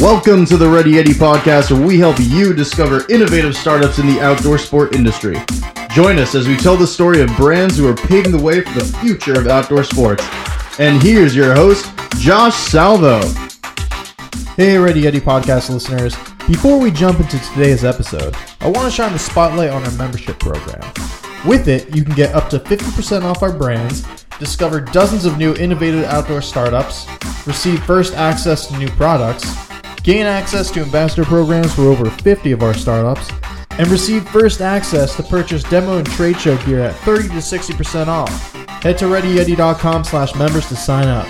[0.00, 4.20] Welcome to the Ready Yeti podcast, where we help you discover innovative startups in the
[4.20, 5.36] outdoor sport industry.
[5.90, 8.78] Join us as we tell the story of brands who are paving the way for
[8.78, 10.24] the future of outdoor sports.
[10.78, 13.20] And here's your host, Josh Salvo.
[14.56, 16.14] Hey, Ready Yeti podcast listeners.
[16.46, 20.38] Before we jump into today's episode, I want to shine the spotlight on our membership
[20.38, 20.92] program.
[21.44, 24.06] With it, you can get up to 50% off our brands,
[24.38, 27.08] discover dozens of new innovative outdoor startups,
[27.48, 29.44] receive first access to new products,
[30.08, 33.30] gain access to ambassador programs for over 50 of our startups,
[33.72, 38.06] and receive first access to purchase demo and trade show gear at 30 to 60%
[38.06, 38.54] off.
[38.82, 41.26] Head to readyyeti.com slash members to sign up.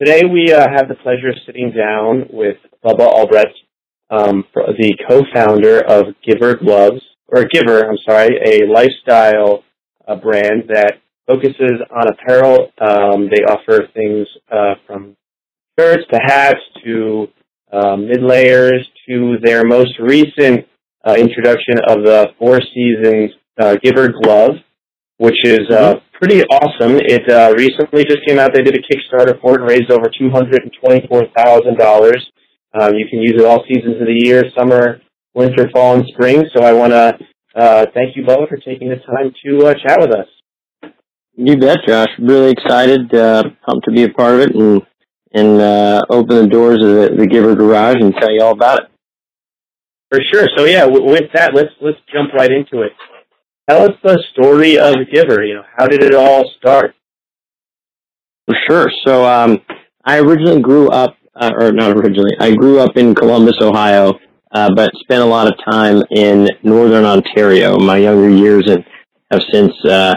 [0.00, 3.58] Today we uh, have the pleasure of sitting down with Bubba Albrecht,
[4.10, 9.64] um, the co-founder of Giver Gloves, or Giver, I'm sorry, a lifestyle
[10.06, 10.94] uh, brand that
[11.26, 12.72] focuses on apparel.
[12.80, 15.16] Um, they offer things uh, from
[15.78, 17.28] shirts to hats to
[17.72, 20.66] uh, mid layers to their most recent
[21.04, 24.56] uh, introduction of the Four Seasons uh, Giver Glove,
[25.18, 26.96] which is uh, pretty awesome.
[26.96, 28.52] It uh, recently just came out.
[28.54, 32.24] They did a Kickstarter for it, and raised over two hundred and twenty-four thousand dollars.
[32.78, 35.00] Um, you can use it all seasons of the year, summer,
[35.34, 36.44] winter, fall, and spring.
[36.54, 37.18] So I want to
[37.56, 40.26] uh, thank you, Bubba, for taking the time to uh, chat with us.
[41.34, 42.08] You bet, Josh.
[42.18, 44.82] Really excited, uh, pumped to be a part of it, and
[45.32, 48.84] and uh, open the doors of the, the Giver Garage and tell you all about
[48.84, 48.88] it.
[50.10, 50.48] For sure.
[50.56, 52.92] So yeah, w- with that, let's let's jump right into it.
[53.68, 55.44] Tell us the story of Giver.
[55.44, 56.94] You know, how did it all start?
[58.46, 58.90] For sure.
[59.04, 59.60] So um,
[60.04, 64.14] I originally grew up, uh, or not originally, I grew up in Columbus, Ohio,
[64.52, 67.78] uh, but spent a lot of time in northern Ontario.
[67.78, 68.84] My younger years and
[69.30, 70.14] have since uh,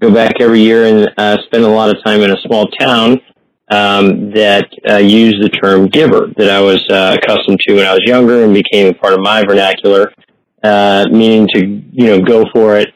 [0.00, 3.20] go back every year and uh, spend a lot of time in a small town
[3.70, 7.92] um, that uh, used the term giver that I was uh, accustomed to when I
[7.92, 10.12] was younger and became a part of my vernacular,
[10.62, 12.88] uh, meaning to you know go for it,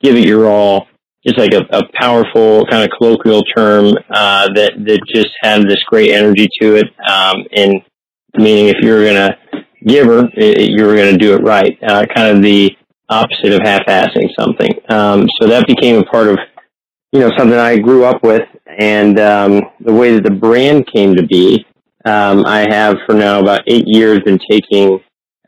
[0.00, 0.88] give it your all.
[1.24, 5.80] Just like a, a powerful kind of colloquial term uh, that that just had this
[5.84, 7.74] great energy to it, um, and
[8.34, 9.36] meaning if you're gonna
[9.86, 11.78] giver, it, you're gonna do it right.
[11.82, 12.76] Uh, kind of the
[13.08, 14.72] opposite of half-assing something.
[14.88, 16.38] Um, so that became a part of
[17.12, 18.42] you know something I grew up with,
[18.78, 21.66] and um, the way that the brand came to be.
[22.04, 24.98] Um, I have for now about eight years been taking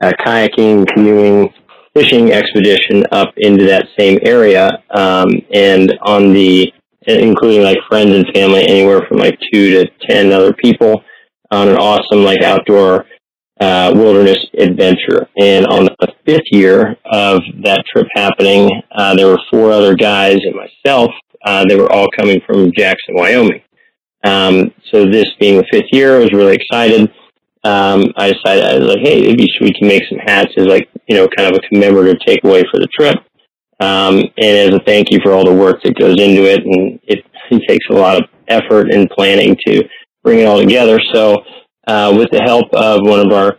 [0.00, 1.52] a kayaking, canoeing,
[1.94, 6.72] fishing expedition up into that same area, um, and on the
[7.06, 11.02] including like friends and family, anywhere from like two to ten other people
[11.50, 13.04] on an awesome like outdoor
[13.60, 15.28] uh, wilderness adventure.
[15.38, 20.38] And on the fifth year of that trip happening, uh, there were four other guys
[20.42, 21.10] and myself.
[21.44, 23.62] Uh, they were all coming from Jackson, Wyoming.
[24.24, 27.12] Um, so this being the fifth year, I was really excited.
[27.62, 30.66] Um, I decided I was like, hey, it'd be sweet to make some hats as
[30.66, 33.16] like you know kind of a commemorative takeaway for the trip.
[33.80, 37.00] Um, and as a thank you for all the work that goes into it, and
[37.04, 39.82] it, it takes a lot of effort and planning to
[40.22, 40.98] bring it all together.
[41.12, 41.42] So
[41.86, 43.58] uh, with the help of one of our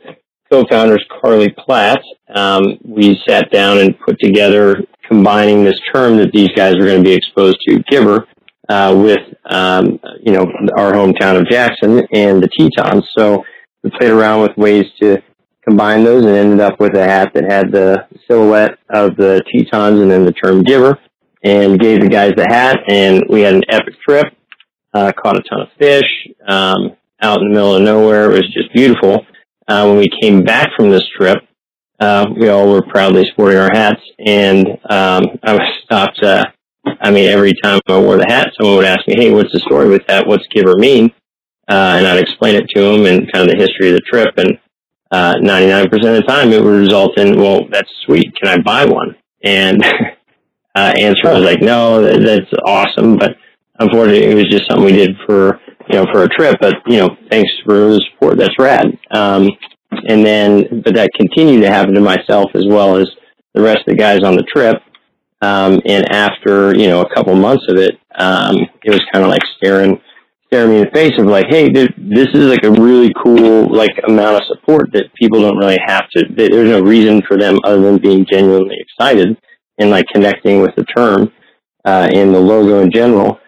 [0.52, 2.02] co-founders, Carly Platt,
[2.34, 4.78] um, we sat down and put together
[5.08, 8.28] combining this term that these guys are going to be exposed to, giver,
[8.69, 9.19] uh, with
[9.50, 10.46] um, you know
[10.78, 13.08] our hometown of Jackson and the Tetons.
[13.18, 13.44] So
[13.84, 15.22] we played around with ways to
[15.68, 20.00] combine those and ended up with a hat that had the silhouette of the Tetons
[20.00, 20.97] and then the term giver,
[21.44, 24.28] and gave the guys the hat, and we had an epic trip.
[24.94, 26.06] Uh, caught a ton of fish
[26.47, 28.31] um, out in the middle of nowhere.
[28.31, 29.25] It was just beautiful.
[29.67, 31.39] Uh, when we came back from this trip,
[31.99, 36.21] uh, we all were proudly sporting our hats, and um, I was stopped.
[36.21, 36.45] Uh,
[37.01, 39.59] I mean, every time I wore the hat, someone would ask me, "Hey, what's the
[39.59, 40.27] story with that?
[40.27, 41.11] What's giver mean?"
[41.69, 44.37] Uh, and I'd explain it to them and kind of the history of the trip.
[44.37, 44.59] And
[45.09, 48.35] uh, 99% of the time, it would result in, "Well, that's sweet.
[48.35, 49.83] Can I buy one?" And
[50.75, 53.38] uh, answer was like, "No, that's awesome, but
[53.79, 55.59] unfortunately, it was just something we did for
[55.95, 56.57] you know for a trip.
[56.59, 58.38] But you know, thanks for the support.
[58.38, 59.50] That's rad." Um,
[60.07, 63.09] and then, but that continued to happen to myself as well as
[63.53, 64.75] the rest of the guys on the trip.
[65.42, 69.30] Um, and after, you know, a couple months of it, um, it was kind of
[69.30, 70.01] like staring,
[70.47, 73.74] staring me in the face of like, hey, dude, this is like a really cool,
[73.74, 77.59] like amount of support that people don't really have to, there's no reason for them
[77.63, 79.38] other than being genuinely excited
[79.77, 81.31] and like connecting with the term,
[81.86, 83.39] uh, and the logo in general,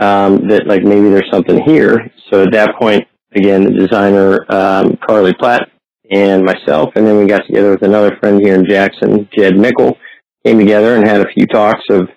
[0.00, 2.10] um, that like maybe there's something here.
[2.30, 5.70] So at that point, again, the designer, um, Carly Platt
[6.10, 9.96] and myself, and then we got together with another friend here in Jackson, Jed Mickle,
[10.44, 12.08] came together and had a few talks of,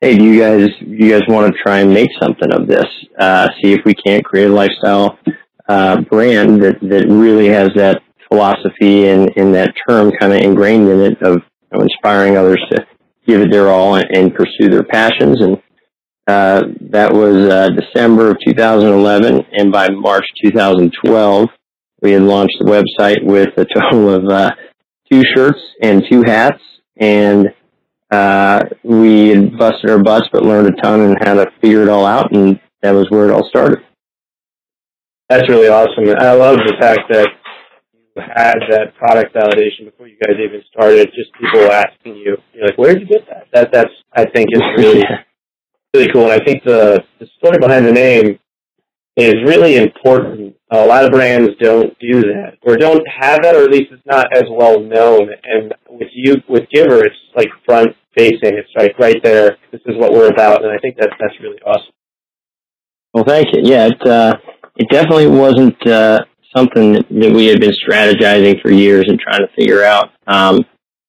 [0.00, 2.86] hey, do you guys you guys want to try and make something of this?
[3.18, 5.18] Uh, see if we can't create a lifestyle
[5.68, 10.88] uh, brand that that really has that philosophy and, and that term kind of ingrained
[10.88, 12.86] in it of you know, inspiring others to
[13.26, 15.40] give it their all and, and pursue their passions.
[15.40, 15.62] And
[16.26, 21.48] uh, that was uh, December of 2011, and by March 2012,
[22.00, 24.50] we had launched the website with a total of uh,
[25.10, 26.62] two shirts and two hats,
[26.96, 27.48] and
[28.10, 31.88] uh, we had busted our butts, but learned a ton and how to figure it
[31.88, 33.80] all out, and that was where it all started.
[35.28, 36.04] That's really awesome.
[36.18, 37.28] I love the fact that
[37.92, 41.10] you had that product validation before you guys even started.
[41.14, 44.48] Just people asking you, you're like, "Where did you get that?" That that's I think
[44.52, 45.02] is really
[45.94, 46.24] really cool.
[46.24, 48.38] And I think the the story behind the name
[49.16, 50.56] is really important.
[50.72, 54.02] A lot of brands don't do that, or don't have that, or at least it's
[54.06, 55.28] not as well known.
[55.44, 58.56] And with you, with Giver, it's like front facing.
[58.58, 59.56] It's like right there.
[59.70, 61.92] This is what we're about, and I think that's that's really awesome.
[63.12, 63.62] Well, thank you.
[63.62, 64.34] Yeah, it uh,
[64.76, 66.24] it definitely wasn't uh,
[66.56, 70.10] something that we had been strategizing for years and trying to figure out.
[70.26, 70.64] Um,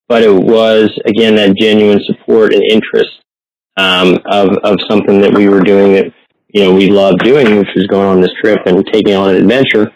[0.08, 3.10] but it was again that genuine support and interest
[3.76, 6.12] um, of of something that we were doing that
[6.48, 9.36] you know we loved doing, which was going on this trip and taking on an
[9.36, 9.92] adventure.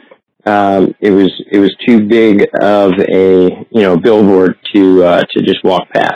[0.46, 5.42] Um, it was it was too big of a you know billboard to uh, to
[5.42, 6.14] just walk past.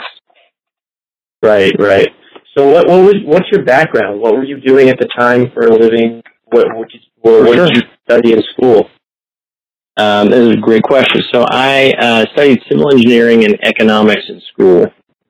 [1.41, 2.09] Right, right.
[2.57, 4.19] So what what was what's your background?
[4.19, 6.21] What were you doing at the time for a living?
[6.45, 8.89] What what did you, what, what did you study in school?
[9.97, 11.21] Um, this is a great question.
[11.33, 14.85] So I uh, studied civil engineering and economics in school,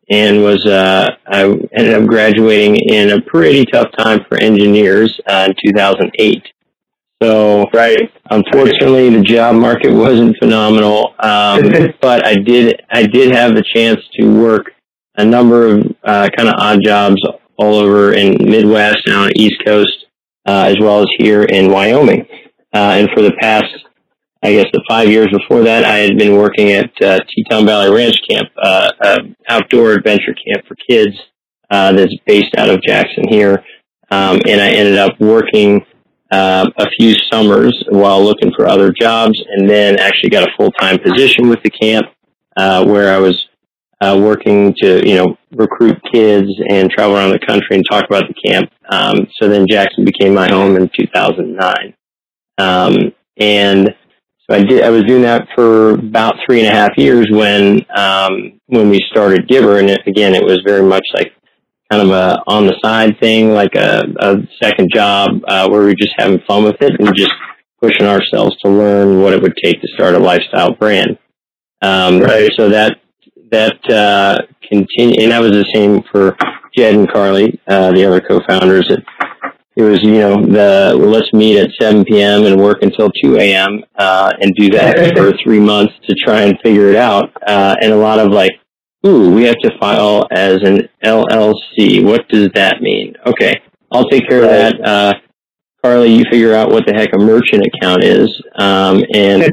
[0.09, 5.47] and was uh, I ended up graduating in a pretty tough time for engineers uh,
[5.49, 6.43] in 2008.
[7.23, 8.11] So, right.
[8.29, 14.01] Unfortunately, the job market wasn't phenomenal, um, but I did I did have the chance
[14.19, 14.71] to work
[15.17, 17.21] a number of uh, kind of odd jobs
[17.57, 20.05] all over in Midwest and on the East Coast,
[20.45, 22.27] uh, as well as here in Wyoming.
[22.73, 23.73] Uh, and for the past
[24.45, 27.91] I guess the five years before that, I had been working at uh, Teton Valley
[27.91, 31.17] Ranch Camp, uh, an outdoor adventure camp for kids
[31.71, 33.63] uh, that's based out of Jackson here.
[34.11, 35.83] Um, and I ended up working
[36.31, 40.71] uh, a few summers while looking for other jobs, and then actually got a full
[40.73, 42.05] time position with the camp
[42.55, 43.47] uh, where I was
[43.99, 48.25] uh, working to you know recruit kids and travel around the country and talk about
[48.27, 48.69] the camp.
[48.91, 51.95] Um, so then Jackson became my home in 2009,
[52.59, 53.95] um, and
[54.49, 54.83] so I did.
[54.83, 59.03] I was doing that for about three and a half years when um, when we
[59.09, 61.33] started Giver, and it, again, it was very much like
[61.91, 65.87] kind of a on the side thing, like a, a second job uh, where we
[65.87, 67.31] were just having fun with it and just
[67.81, 71.17] pushing ourselves to learn what it would take to start a lifestyle brand.
[71.81, 72.51] Um, right.
[72.55, 72.97] So that
[73.51, 76.37] that uh, continue, and that was the same for
[76.75, 78.99] Jed and Carly, uh, the other co-founders at
[79.75, 82.45] it was you know the let's meet at 7 p.m.
[82.45, 83.83] and work until 2 a.m.
[83.97, 87.31] Uh, and do that for three months to try and figure it out.
[87.45, 88.51] Uh, and a lot of like,
[89.05, 92.03] ooh, we have to file as an LLC.
[92.03, 93.15] What does that mean?
[93.25, 93.61] Okay,
[93.91, 94.87] I'll take care of that.
[94.87, 95.13] Uh,
[95.83, 99.43] Carly, you figure out what the heck a merchant account is, um, and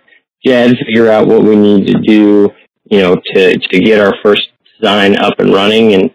[0.44, 2.50] Jed, figure out what we need to do,
[2.84, 4.48] you know, to to get our first
[4.80, 6.10] design up and running and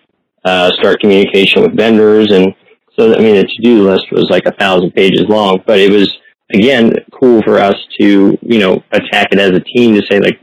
[0.46, 2.54] uh, start communication with vendors and
[2.98, 6.10] so, I mean, the to-do list was like a thousand pages long, but it was,
[6.52, 10.40] again, cool for us to, you know, attack it as a team to say, like,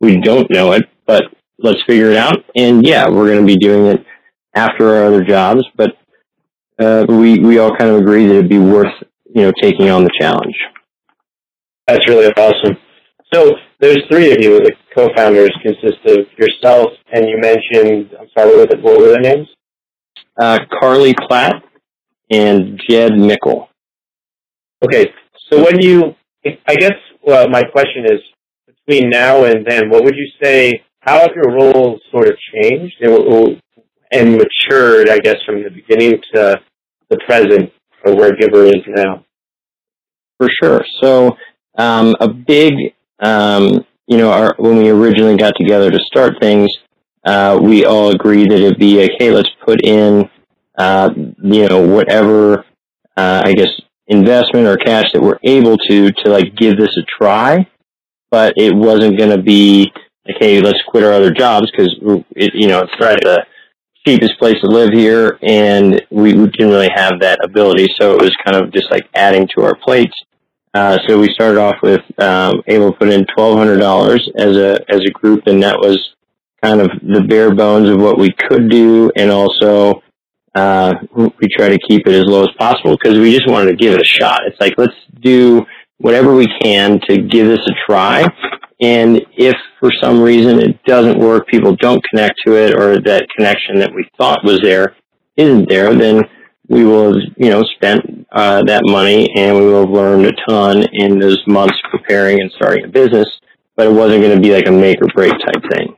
[0.00, 1.24] we don't know it, but
[1.58, 2.44] let's figure it out.
[2.56, 4.06] And yeah, we're going to be doing it
[4.54, 5.96] after our other jobs, but
[6.78, 8.94] uh, we, we all kind of agree that it'd be worth,
[9.34, 10.54] you know, taking on the challenge.
[11.86, 12.76] That's really awesome.
[13.34, 14.60] So there's three of you.
[14.60, 19.08] The co-founders consist of yourself, and you mentioned, I'm sorry, what were, the, what were
[19.08, 19.48] their names?
[20.40, 21.62] Uh, Carly Platt
[22.30, 23.68] and Jed Mickle.
[24.84, 25.06] Okay,
[25.50, 26.92] so when you, I guess,
[27.22, 28.20] well, my question is
[28.66, 30.84] between now and then, what would you say?
[31.00, 33.60] How have your roles sort of changed and,
[34.12, 35.08] and matured?
[35.08, 36.60] I guess from the beginning to
[37.08, 37.72] the present,
[38.04, 39.24] or where Giver is now.
[40.38, 40.84] For sure.
[41.00, 41.36] So
[41.76, 42.74] um, a big,
[43.20, 46.68] um, you know, our, when we originally got together to start things,
[47.24, 50.28] uh, we all agreed that it'd be hey, let's put in
[50.78, 52.64] uh, you know, whatever,
[53.16, 53.70] uh, I guess,
[54.06, 57.68] investment or cash that we're able to, to like give this a try.
[58.30, 59.92] But it wasn't going to be
[60.26, 61.94] like, hey, let's quit our other jobs because,
[62.36, 63.44] you know, it's not the
[64.06, 67.88] cheapest place to live here and we, we didn't really have that ability.
[68.00, 70.14] So it was kind of just like adding to our plates.
[70.74, 74.56] Uh, so we started off with um, able to put in twelve hundred dollars as
[74.56, 75.98] a as a group, and that was
[76.62, 80.02] kind of the bare bones of what we could do, and also
[80.58, 83.76] uh, we try to keep it as low as possible because we just wanted to
[83.76, 84.40] give it a shot.
[84.46, 85.64] It's like let's do
[85.98, 88.26] whatever we can to give this a try.
[88.80, 93.26] And if for some reason it doesn't work, people don't connect to it, or that
[93.36, 94.94] connection that we thought was there
[95.36, 96.22] isn't there, then
[96.68, 100.32] we will have, you know, spent uh, that money and we will have learned a
[100.46, 103.28] ton in those months preparing and starting a business,
[103.74, 105.96] but it wasn't going to be like a make or break type thing.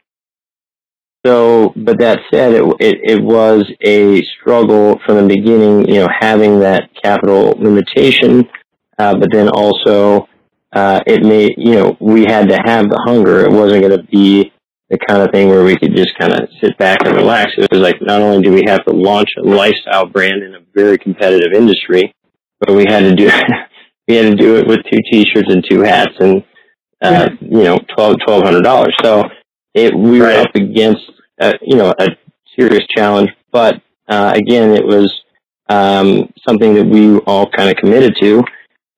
[1.25, 6.09] So, but that said, it, it, it was a struggle from the beginning, you know,
[6.19, 8.49] having that capital limitation,
[8.99, 10.29] uh, but then also,
[10.73, 13.41] uh, it made, you know, we had to have the hunger.
[13.41, 14.53] It wasn't going to be
[14.89, 17.53] the kind of thing where we could just kind of sit back and relax.
[17.57, 20.61] It was like not only do we have to launch a lifestyle brand in a
[20.75, 22.13] very competitive industry,
[22.59, 23.31] but we had to do
[24.09, 26.45] we had to do it with two T-shirts and two hats and
[27.03, 28.95] uh, you know twelve twelve hundred dollars.
[29.03, 29.25] So
[29.75, 30.37] it we right.
[30.37, 31.11] were up against
[31.41, 32.09] uh, you know a
[32.59, 35.13] serious challenge, but uh, again it was
[35.69, 38.43] um, something that we all kind of committed to,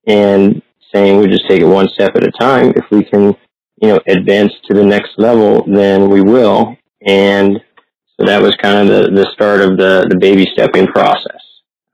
[0.06, 0.62] and
[0.92, 2.72] saying we just take it one step at a time.
[2.76, 3.34] If we can
[3.82, 6.76] you know, advance to the next level, then we will.
[7.04, 7.60] And
[8.16, 11.40] so that was kind of the, the start of the, the baby stepping process.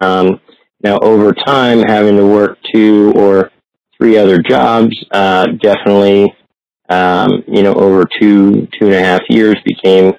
[0.02, 0.40] Um,
[0.84, 3.50] now, over time, having to work two or
[3.96, 6.36] three other jobs, uh, definitely,
[6.88, 10.14] um, you know, over two, two and a half years became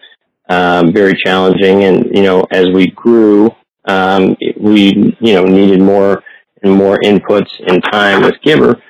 [0.49, 1.83] um, very challenging.
[1.83, 3.49] And, you know, as we grew,
[3.85, 6.23] um, we, you know, needed more
[6.61, 8.81] and more inputs and time with Giver.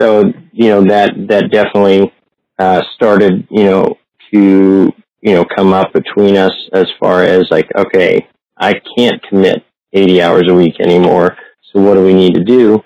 [0.00, 2.12] So, you know, that, that definitely
[2.58, 3.98] uh, started, you know,
[4.32, 9.64] to, you know, come up between us as far as like, okay, I can't commit
[9.92, 11.36] 80 hours a week anymore.
[11.72, 12.82] So what do we need to do?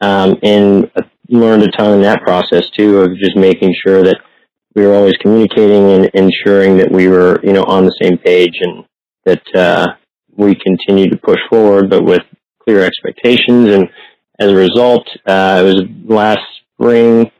[0.00, 0.90] Um, and
[1.36, 4.18] learned a ton in that process too of just making sure that
[4.74, 8.54] we were always communicating and ensuring that we were, you know, on the same page
[8.60, 8.84] and
[9.24, 9.86] that, uh,
[10.36, 12.22] we continued to push forward, but with
[12.62, 13.68] clear expectations.
[13.70, 13.88] And
[14.38, 16.40] as a result, uh, it was last
[16.72, 17.30] spring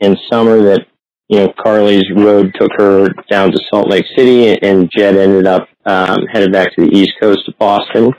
[0.00, 0.86] and summer that
[1.32, 5.66] you know, Carly's road took her down to Salt Lake City, and Jed ended up
[5.86, 8.12] um, headed back to the East Coast to Boston.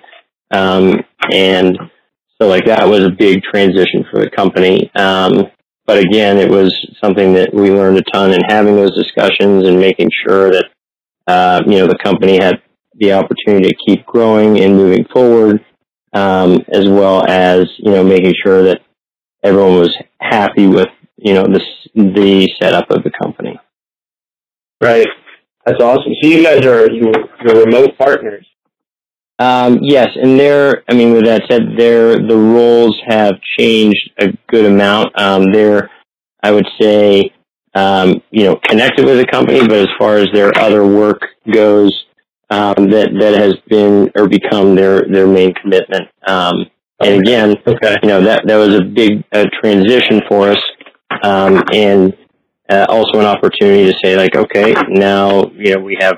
[0.50, 0.96] Um,
[1.32, 1.78] and
[2.44, 4.92] so, like, that was a big transition for the company.
[4.96, 5.46] Um,
[5.86, 9.80] but again, it was something that we learned a ton in having those discussions and
[9.80, 10.66] making sure that,
[11.28, 12.62] uh, you know, the company had
[12.96, 15.66] the opportunity to keep growing and moving forward,
[16.14, 18.82] um, as well as, you know, making sure that
[19.44, 20.88] everyone was happy with
[21.24, 21.62] you know, the
[21.96, 23.58] the setup of the company.
[24.82, 25.08] Right.
[25.66, 26.14] That's awesome.
[26.22, 27.12] So you guys are you
[27.44, 28.46] you're remote partners.
[29.44, 30.84] Um, yes, and they're.
[30.90, 35.20] I mean, with that said, their the roles have changed a good amount.
[35.20, 35.92] Um, they're,
[36.42, 37.34] I would say,
[37.76, 41.92] um, you know, connected with the company, but as far as their other work goes,
[42.52, 46.08] um, that that has been or become their their main commitment.
[46.26, 46.68] Um,
[47.02, 47.98] and again, okay.
[48.02, 50.62] you know, that that was a big uh, transition for us
[51.22, 52.16] um, and
[52.74, 56.18] uh, also an opportunity to say like, okay, now you know we have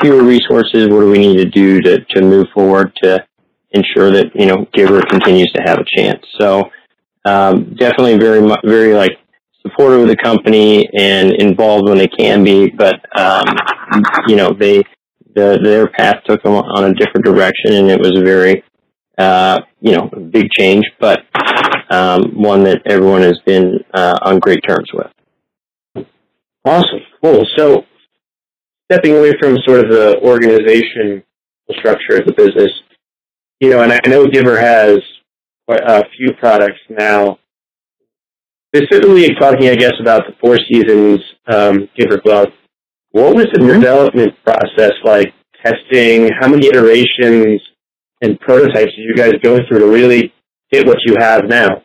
[0.00, 0.88] fewer resources.
[0.88, 3.24] What do we need to do to to move forward to
[3.70, 6.24] ensure that you know Giver continues to have a chance?
[6.40, 6.64] So
[7.24, 9.12] um, definitely very very like
[9.62, 13.44] supportive of the company and involved when they can be, but um,
[14.26, 14.82] you know they
[15.34, 18.64] the, their path took them on a different direction, and it was a very
[19.18, 21.20] uh, you know big change, but
[21.90, 25.12] um, one that everyone has been uh, on great terms with.
[26.66, 27.46] Awesome, cool.
[27.56, 27.84] So,
[28.90, 31.22] stepping away from sort of the organization
[31.78, 32.70] structure of the business,
[33.60, 34.98] you know, and I know Giver has
[35.68, 37.38] a few products now.
[38.74, 42.48] Specifically talking, I guess, about the Four Seasons um, Giver glove.
[43.12, 43.80] What was the mm-hmm.
[43.80, 45.32] development process like?
[45.64, 46.30] Testing?
[46.38, 47.60] How many iterations
[48.20, 50.32] and prototypes did you guys go through to really
[50.70, 51.82] get what you have now?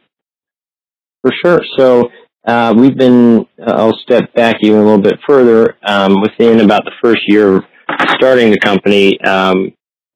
[1.22, 1.62] For sure.
[1.78, 2.10] So
[2.46, 5.78] uh, we've been, uh, I'll step back even a little bit further.
[5.84, 7.64] Um, within about the first year of
[8.16, 9.72] starting the company, um,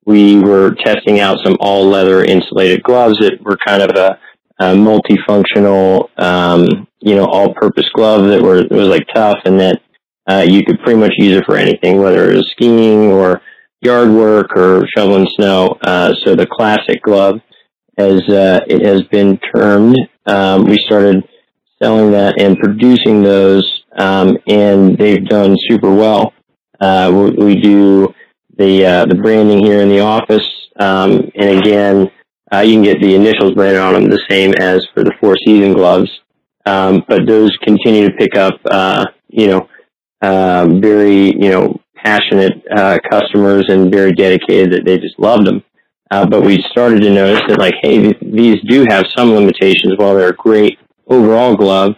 [0.05, 4.19] we were testing out some all leather insulated gloves that were kind of a,
[4.59, 9.81] a multifunctional, um, you know, all purpose glove that were, was like tough and that
[10.27, 13.41] uh, you could pretty much use it for anything, whether it was skiing or
[13.81, 15.77] yard work or shoveling snow.
[15.81, 17.39] Uh, so the classic glove
[17.97, 19.97] as uh, it has been termed.
[20.25, 21.23] Um, we started
[21.85, 26.33] selling that and producing those, um, and they've done super well.
[26.81, 28.13] Uh, we, we, do
[28.57, 30.45] the uh, the branding here in the office,
[30.79, 32.11] um, and again,
[32.51, 35.35] uh, you can get the initials branded on them, the same as for the Four
[35.45, 36.09] Season gloves.
[36.65, 39.69] Um, but those continue to pick up, uh, you know,
[40.21, 42.63] uh, very you know passionate
[43.09, 45.63] customers and very dedicated that they just loved them.
[46.11, 49.93] Uh, but we started to notice that like, hey, th- these do have some limitations.
[49.97, 50.77] While they're great
[51.07, 51.95] overall glove,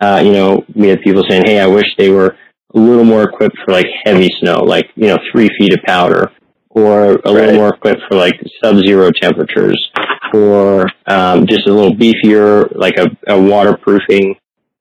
[0.00, 2.36] uh, you know, we had people saying, hey, I wish they were
[2.74, 6.30] a little more equipped for like heavy snow, like you know, three feet of powder,
[6.70, 7.24] or a Right.
[7.24, 9.90] little more equipped for like sub-zero temperatures,
[10.32, 14.36] or um, just a little beefier, like a, a waterproofing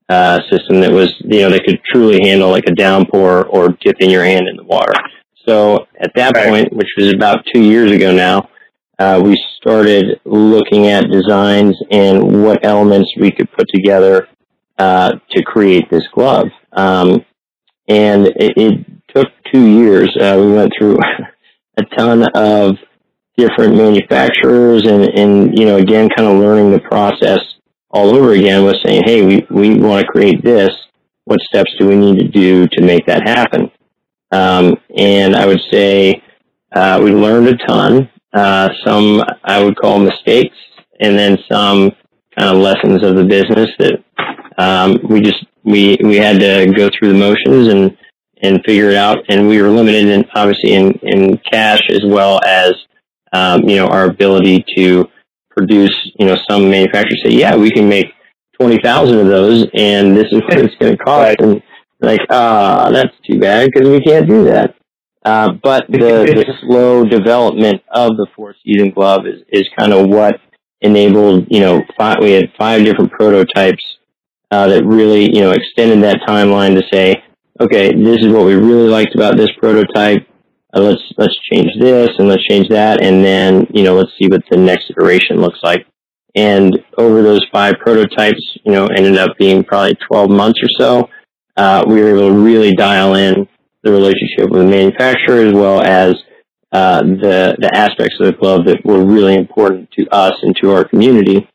[0.08, 4.10] uh, system that was, you know, that could truly handle like a downpour or dipping
[4.10, 4.94] your hand in the water.
[5.48, 6.48] So at that Right.
[6.48, 8.50] point, which was about two years ago now,
[9.00, 14.28] uh, we started looking at designs and what elements we could put together
[14.78, 16.48] uh, to create this glove.
[16.74, 17.26] Um,
[17.88, 20.16] and it, it took two years.
[20.20, 20.98] Uh, we went through
[21.78, 22.76] a ton of
[23.38, 27.40] different manufacturers and, and, you know, again, kind of learning the process
[27.92, 30.70] all over again with saying, hey, we, we want to create this.
[31.24, 33.72] What steps do we need to do to make that happen?
[34.32, 36.22] Um, and I would say
[36.76, 38.10] uh, we learned a ton.
[38.34, 40.56] Uh, some I would call mistakes,
[41.00, 41.92] and then some
[42.38, 44.04] kind of lessons of the business that
[44.58, 47.98] um, we just we we had to go through the motions and
[48.42, 49.18] and figure it out.
[49.30, 52.74] And we were limited, in, obviously, in in cash as well as
[53.34, 55.08] um, you know our ability to
[55.50, 55.96] produce.
[56.20, 58.14] You know, some manufacturers say, yeah, we can make
[58.60, 61.38] twenty thousand of those, and this is what it's going to cost.
[61.40, 61.62] And
[62.00, 64.76] like, ah, that's too bad because we can't do that.
[65.24, 70.08] Uh, but the, the slow development of the four season glove is, is kind of
[70.08, 70.40] what
[70.82, 73.84] enabled, you know, five, we had five different prototypes
[74.52, 77.24] uh, that really, you know, extended that timeline to say,
[77.60, 80.26] okay, this is what we really liked about this prototype.
[80.74, 84.28] Uh, let's let's change this and let's change that, and then you know, let's see
[84.28, 85.86] what the next iteration looks like.
[86.36, 91.10] And over those five prototypes, you know, ended up being probably 12 months or so.
[91.58, 93.48] Uh, we were able to really dial in
[93.84, 96.16] the relationship with the manufacturer as well as
[96.72, 100.72] uh, the the aspects of the glove that were really important to us and to
[100.72, 101.48] our community.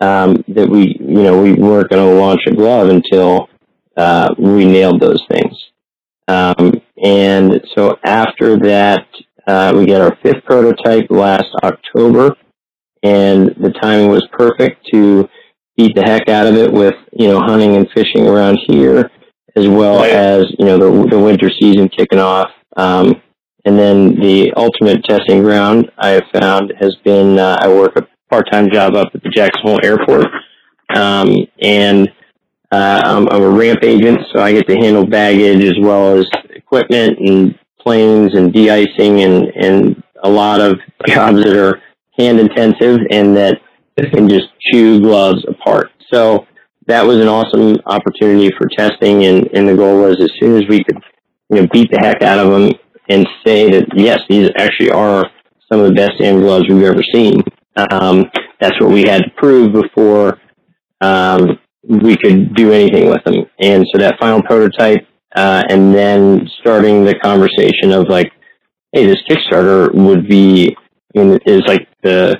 [0.00, 3.48] Um, that we, you know, we weren't going to launch a glove until
[3.96, 5.56] uh, we nailed those things.
[6.26, 9.06] Um, and so after that,
[9.46, 12.36] uh, we got our fifth prototype last October,
[13.02, 15.28] and the timing was perfect to
[15.76, 19.10] beat the heck out of it with you know hunting and fishing around here,
[19.56, 20.12] as well Right.
[20.12, 22.50] as you know the the winter season kicking off.
[22.76, 23.20] Um,
[23.64, 28.06] and then the ultimate testing ground I have found has been uh, I work a
[28.30, 30.26] part time job up at the Jackson Hole Airport,
[30.94, 32.08] um, and
[32.72, 36.26] uh, I'm, I'm a ramp agent, so I get to handle baggage as well as
[36.50, 41.82] equipment and planes and de-icing and, and a lot of jobs that are
[42.16, 43.60] hand intensive and that
[44.12, 45.90] can just chew gloves apart.
[46.10, 46.46] So
[46.86, 50.68] that was an awesome opportunity for testing, and, and the goal was as soon as
[50.68, 50.98] we could,
[51.50, 52.72] you know, beat the heck out of them
[53.08, 55.24] and say that yes, these actually are
[55.70, 57.42] some of the best hand gloves we've ever seen.
[57.90, 60.40] Um, that's what we had to prove before
[61.00, 63.46] um, we could do anything with them.
[63.58, 68.30] And so that final prototype, uh, and then starting the conversation of like,
[68.92, 70.76] hey, this Kickstarter would be,
[71.14, 72.36] is like the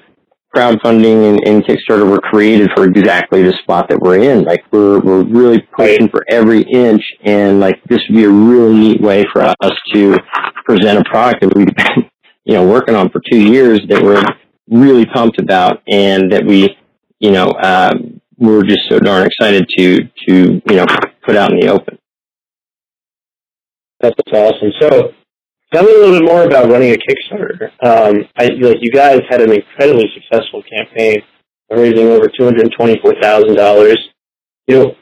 [0.55, 4.45] crowdfunding and, and Kickstarter were created for exactly the spot that we're in.
[4.45, 8.75] Like we're we're really pushing for every inch, and like this would be a really
[8.79, 10.19] neat way for us to
[10.65, 12.11] present a product that we've been,
[12.45, 14.23] you know, working on for two years that we're
[14.69, 16.77] really pumped about, and that we,
[17.19, 20.87] you know, um, we're just so darn excited to to you know
[21.25, 21.99] put out in the open.
[24.01, 24.73] That's awesome.
[24.81, 25.13] So,
[25.73, 27.71] tell me a little bit more about running a Kickstarter.
[27.85, 31.23] Um, I like you guys had an incredibly successful campaign,
[31.71, 33.99] raising over two hundred twenty-four thousand dollars.
[34.67, 34.95] You know,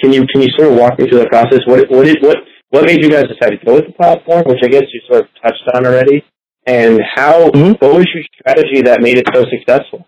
[0.00, 1.60] can you can you sort of walk me through the process?
[1.66, 2.36] What what did what
[2.70, 5.24] what made you guys decide to go with the platform, which I guess you sort
[5.24, 6.24] of touched on already,
[6.66, 7.80] and how Mhm.
[7.80, 10.06] what was your strategy that made it so successful?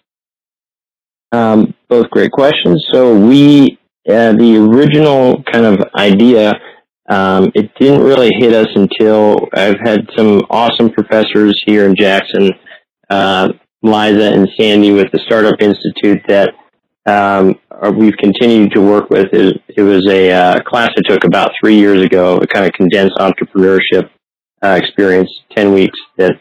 [1.32, 2.86] Um, both great questions.
[2.92, 6.54] So we, uh, the original kind of idea,
[7.08, 12.50] um, it didn't really hit us until I've had some awesome professors here in Jackson,
[13.08, 16.52] uh, Liza and Sandy with the Startup Institute that
[17.06, 17.54] um,
[17.96, 19.28] we've continued to work with.
[19.32, 22.72] It, it was a uh, class I took about three years ago, a kind of
[22.72, 24.10] condensed entrepreneurship
[24.62, 26.32] uh, experience, 10 weeks that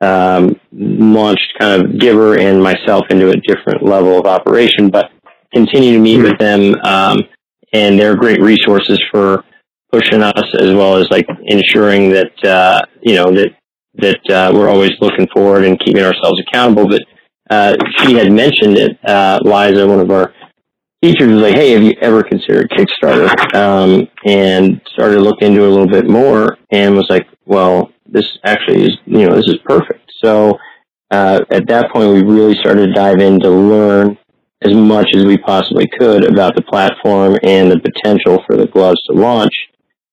[0.00, 5.10] um, launched kind of Giver and myself into a different level of operation, but
[5.52, 6.76] continue to meet with them.
[6.84, 7.18] Um,
[7.74, 9.44] and they're great resources for
[9.92, 13.50] pushing us as well as like ensuring that, uh, you know, that,
[13.94, 16.88] that, uh, we're always looking forward and keeping ourselves accountable.
[16.88, 17.02] But,
[17.50, 20.34] uh, she had mentioned it, uh, Liza, one of our
[21.02, 23.54] teachers was like, Hey, have you ever considered Kickstarter?
[23.54, 27.90] Um, and started to look into it a little bit more and was like, well,
[28.06, 30.10] this actually is, you know, this is perfect.
[30.22, 30.58] So,
[31.10, 34.18] uh, at that point, we really started to dive in to learn
[34.62, 39.00] as much as we possibly could about the platform and the potential for the gloves
[39.06, 39.52] to launch.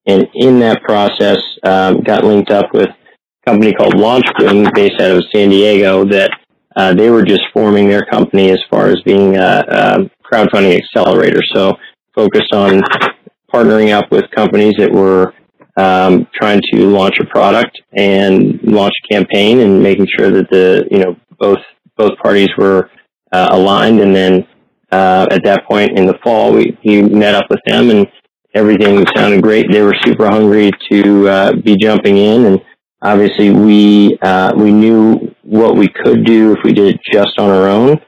[0.08, 5.18] And in that process, um, got linked up with a company called LaunchBoom based out
[5.18, 6.32] of San Diego that
[6.76, 11.42] uh, they were just forming their company as far as being a, a crowdfunding accelerator.
[11.54, 11.74] So
[12.14, 12.82] focused on
[13.52, 15.34] partnering up with companies that were
[15.78, 20.88] um, trying to launch a product and launch a campaign and making sure that the
[20.90, 21.60] you know both
[21.98, 22.90] both parties were
[23.32, 24.00] uh, aligned.
[24.00, 24.48] And then
[24.92, 28.08] uh, at that point in the fall, we, we met up with them and
[28.56, 29.72] everything sounded great.
[29.72, 32.62] They were super hungry to uh, be jumping in, and
[33.02, 37.50] obviously we uh, we knew what we could do if we did it just on
[37.50, 38.00] our own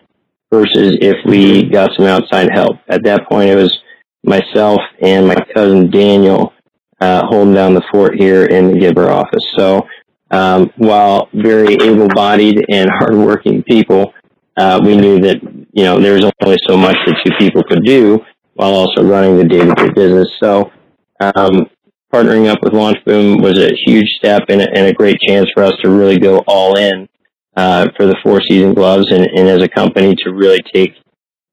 [0.51, 2.77] versus if we got some outside help.
[2.88, 3.77] At that point, it was
[4.23, 6.53] myself and my cousin Daniel
[6.99, 9.45] uh, holding down the fort here in the Giver office.
[9.55, 9.88] So
[10.31, 14.13] um, while very able-bodied and hardworking people,
[14.57, 15.41] uh, we knew that
[15.73, 18.19] you know there was only so much that two people could do
[18.58, 20.28] while also running the day-to-day business.
[20.41, 20.72] So
[21.20, 21.70] um,
[22.12, 25.63] partnering up with LaunchBoom was a huge step and a, and a, great chance for
[25.63, 27.08] us to really go all in
[27.56, 30.96] uh, for the four season gloves and, and, as a company to really take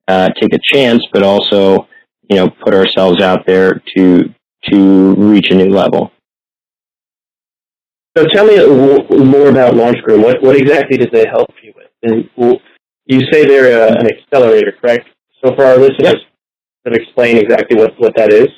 [0.09, 1.89] uh, take a chance, but also
[2.31, 4.33] you know put ourselves out there to
[4.71, 6.11] to reach a new level.
[8.17, 8.57] So tell me
[9.25, 10.23] more about LaunchBoom.
[10.23, 11.91] What what exactly does they help you with?
[12.03, 12.31] And
[13.07, 15.09] you say they're a, an accelerator, correct?
[15.45, 16.34] So for our listeners, yep.
[16.93, 18.49] Explain exactly what, what that is.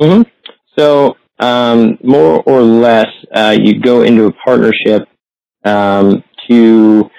[0.00, 0.22] Mm-hmm.
[0.78, 5.08] So um, more or less, uh, you go into a partnership
[5.64, 7.10] um, to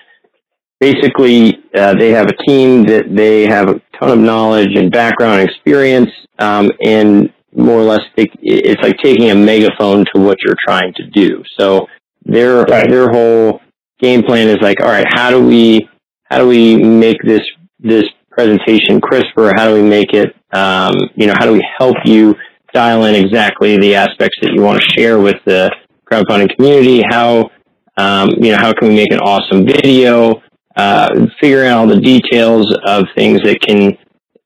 [0.80, 5.42] basically uh, they have a team that they have a ton of knowledge and background
[5.42, 10.38] and experience, um, and more or less they, it's like taking a megaphone to what
[10.44, 11.44] you're trying to do.
[11.60, 11.88] So
[12.24, 12.90] their right.
[12.90, 13.62] their whole
[14.00, 15.88] game plan is like, all right, how do we
[16.24, 17.42] how do we make this
[17.80, 19.54] this presentation crisper?
[19.56, 22.36] How do we make it um, you know how do we help you
[22.74, 25.72] dial in exactly the aspects that you want to share with the
[26.10, 27.04] crowdfunding community?
[27.10, 27.52] How
[27.98, 30.42] um, you know how can we make an awesome video?
[30.76, 33.98] Uh, figuring out all the details of things that can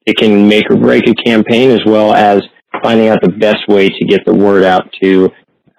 [0.06, 2.42] it can make or break a campaign, as well as
[2.84, 5.30] finding out the best way to get the word out to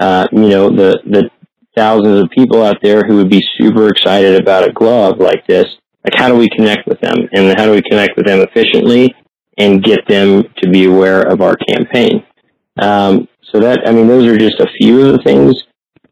[0.00, 1.30] uh, you know the the
[1.76, 5.66] thousands of people out there who would be super excited about a glove like this.
[6.06, 9.12] Like, how do we connect with them, and how do we connect with them efficiently
[9.58, 12.24] and get them to be aware of our campaign?
[12.78, 15.54] Um, so that I mean, those are just a few of the things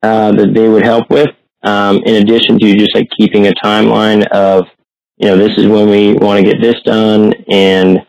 [0.02, 1.28] uh, that they would help with.
[1.62, 4.64] Um, in addition to just like keeping a timeline of,
[5.16, 8.00] you know, this is when we want to get this done and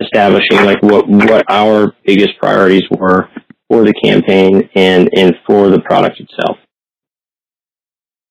[0.00, 3.28] establishing like what what our biggest priorities were
[3.68, 6.58] for the campaign and and for the product itself.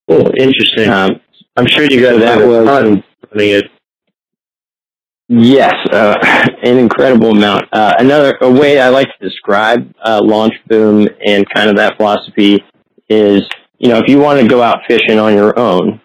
[0.08, 0.90] Oh, interesting.
[0.90, 1.22] Um,
[1.60, 3.66] I'm sure you guys that was, running it.
[5.28, 6.16] Yes, uh,
[6.64, 7.66] an incredible amount.
[7.74, 12.64] Uh, another a way I like to describe uh, LaunchBoom and kind of that philosophy
[13.10, 13.42] is,
[13.78, 16.00] you know, if you want to go out fishing on your own,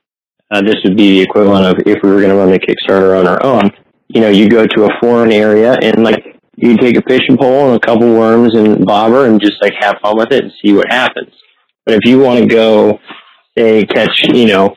[0.50, 3.16] uh, this would be the equivalent of if we were going to run the Kickstarter
[3.16, 3.70] on our own.
[4.08, 7.68] You know, you go to a foreign area and like you take a fishing pole
[7.68, 10.72] and a couple worms and bobber and just like have fun with it and see
[10.72, 11.32] what happens.
[11.86, 12.98] But if you want to go
[13.56, 14.74] say catch, you know,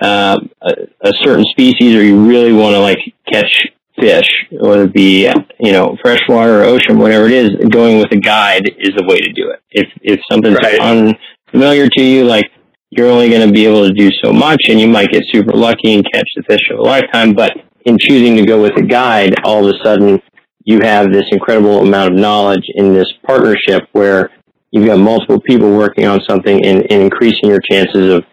[0.00, 2.98] uh, a, a certain species, or you really want to like
[3.30, 3.66] catch
[3.98, 8.16] fish, whether it be you know freshwater or ocean, whatever it is, going with a
[8.16, 9.60] guide is the way to do it.
[9.70, 10.80] If if something's right.
[10.80, 12.46] unfamiliar to you, like
[12.90, 15.52] you're only going to be able to do so much, and you might get super
[15.52, 17.34] lucky and catch the fish of a lifetime.
[17.34, 17.52] But
[17.84, 20.20] in choosing to go with a guide, all of a sudden
[20.64, 24.30] you have this incredible amount of knowledge in this partnership where
[24.70, 28.24] you've got multiple people working on something and, and increasing your chances of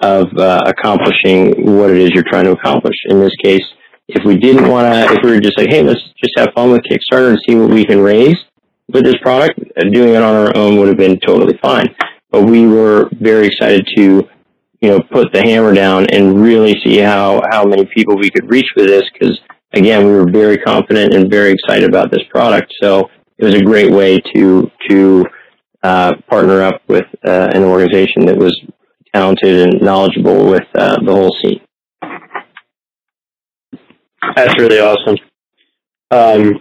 [0.00, 2.96] of uh, accomplishing what it is you're trying to accomplish.
[3.06, 3.62] In this case,
[4.08, 6.70] if we didn't want to, if we were just like, hey, let's just have fun
[6.70, 8.36] with Kickstarter and see what we can raise
[8.92, 9.58] with this product,
[9.92, 11.88] doing it on our own would have been totally fine.
[12.30, 14.28] But we were very excited to,
[14.80, 18.48] you know, put the hammer down and really see how how many people we could
[18.50, 19.38] reach with this because
[19.72, 22.72] again, we were very confident and very excited about this product.
[22.80, 25.24] So it was a great way to to
[25.82, 28.58] uh, partner up with uh, an organization that was
[29.16, 31.60] talented and knowledgeable with uh, the whole scene.
[34.36, 35.16] That's really awesome.
[36.10, 36.60] Um,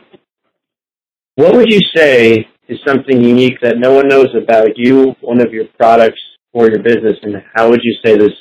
[1.35, 5.51] what would you say is something unique that no one knows about you, one of
[5.51, 6.21] your products,
[6.53, 8.31] or your business, and how would you say this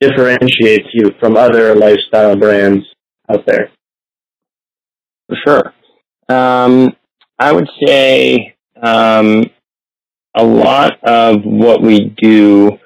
[0.00, 2.84] differentiates you from other lifestyle brands
[3.28, 3.70] out there?
[5.28, 5.74] For sure.
[6.28, 6.94] Um,
[7.38, 9.44] I would say um,
[10.36, 12.78] a lot of what we do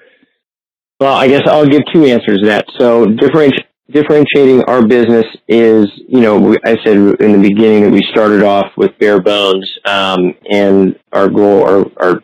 [1.01, 2.67] Well, I guess I'll give two answers to that.
[2.79, 8.03] So differenti- differentiating our business is, you know, I said in the beginning that we
[8.11, 12.21] started off with bare bones, um, and our goal, our, our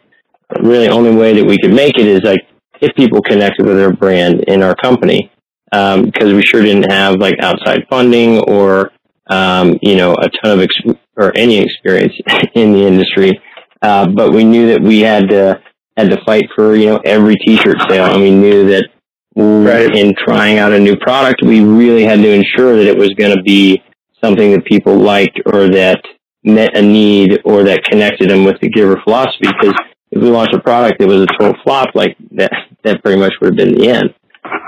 [0.61, 2.41] really only way that we could make it is like
[2.81, 5.31] if people connected with our brand in our company,
[5.71, 8.91] because um, we sure didn't have like outside funding or
[9.31, 12.13] um, you know a ton of ex- or any experience
[12.55, 13.41] in the industry,
[13.83, 15.63] uh, but we knew that we had to
[15.97, 18.89] had to fight for you know every T-shirt sale, and we knew that
[19.37, 19.95] right.
[19.95, 23.37] in trying out a new product, we really had to ensure that it was going
[23.37, 23.83] to be
[24.23, 26.03] something that people liked or that
[26.43, 29.49] met a need or that connected them with the giver philosophy.
[29.61, 29.75] Because
[30.11, 32.53] if we launched a product that was a total flop, like that,
[32.85, 34.15] that pretty much would have been the end.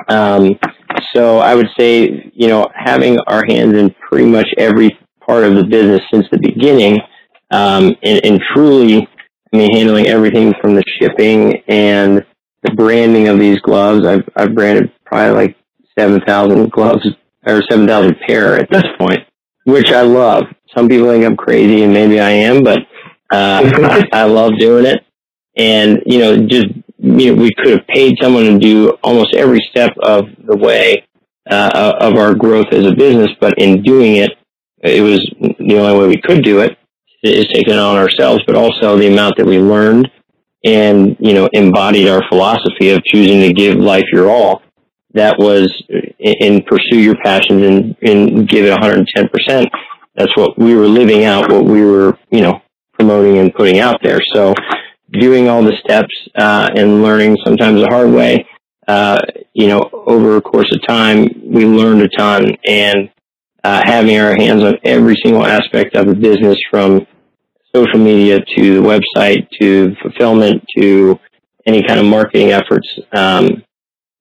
[0.08, 0.58] Um,
[1.14, 5.54] so I would say, you know, having our hands in pretty much every part of
[5.54, 6.98] the business since the beginning,
[7.50, 9.06] um, and, and truly,
[9.56, 12.26] Mean, handling everything from the shipping and
[12.62, 14.06] the branding of these gloves.
[14.06, 15.56] I've, I've branded probably like
[15.98, 17.06] 7,000 gloves
[17.46, 19.20] or 7,000 pair at this point,
[19.64, 20.44] which I love.
[20.76, 22.80] Some people think I'm crazy and maybe I am, but,
[23.32, 25.02] uh, I, I love doing it.
[25.56, 26.66] And, you know, just,
[26.98, 31.06] you know, we could have paid someone to do almost every step of the way,
[31.48, 34.32] uh, of our growth as a business, but in doing it,
[34.82, 36.76] it was the only way we could do it
[37.34, 40.10] is taken on ourselves, but also the amount that we learned
[40.64, 44.62] and, you know, embodied our philosophy of choosing to give life your all.
[45.14, 45.72] That was
[46.18, 49.66] in pursue your passions and, and give it 110%.
[50.16, 52.60] That's what we were living out, what we were, you know,
[52.94, 54.20] promoting and putting out there.
[54.34, 54.54] So
[55.12, 58.46] doing all the steps, uh, and learning sometimes the hard way,
[58.88, 59.20] uh,
[59.52, 63.10] you know, over a course of time, we learned a ton and,
[63.62, 67.06] uh, having our hands on every single aspect of the business from
[67.76, 71.18] social media to the website to fulfillment to
[71.66, 72.88] any kind of marketing efforts.
[73.12, 73.62] Um,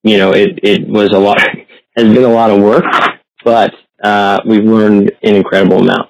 [0.03, 1.39] you know, it, it was a lot,
[1.97, 2.83] has been a lot of work,
[3.43, 6.09] but uh, we've learned an incredible amount.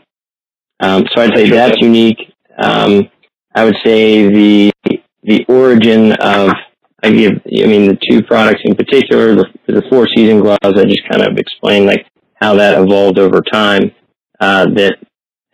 [0.80, 2.18] Um, so I'd say that's unique.
[2.58, 3.10] Um,
[3.54, 4.72] I would say the
[5.24, 6.52] the origin of
[7.02, 10.60] I give I mean the two products in particular, the, the four season gloves.
[10.64, 12.06] I just kind of explained like
[12.36, 13.92] how that evolved over time.
[14.40, 14.98] Uh, that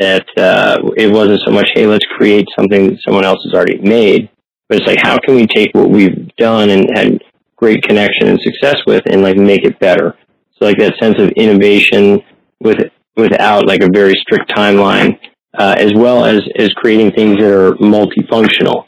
[0.01, 4.29] that uh, it wasn't so much, hey, let's create something someone else has already made,
[4.67, 7.19] but it's like, how can we take what we've done and had
[7.55, 10.17] great connection and success with and like make it better?
[10.55, 12.21] So like that sense of innovation
[12.59, 12.79] with
[13.15, 15.19] without like a very strict timeline,
[15.57, 18.85] uh, as well as as creating things that are multifunctional,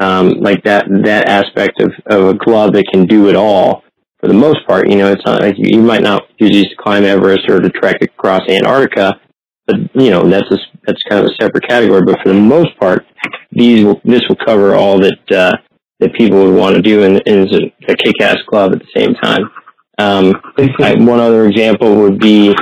[0.00, 3.82] um, like that that aspect of, of a glove that can do it all.
[4.20, 6.68] For the most part, you know, it's not like you, you might not use these
[6.68, 9.20] to climb Everest or to trek across Antarctica,
[9.66, 12.02] but you know that's a, that's kind of a separate category.
[12.04, 13.06] But for the most part,
[13.50, 15.52] these will, this will cover all that uh,
[16.00, 19.14] that people would want to do, in, is a, a kick-ass club at the same
[19.14, 19.50] time.
[19.98, 20.34] Um,
[20.80, 22.54] I, one other example would be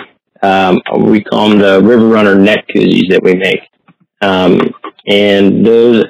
[0.42, 3.60] um, we call them the River Runner neck koozies that we make,
[4.20, 4.60] um,
[5.08, 6.04] and those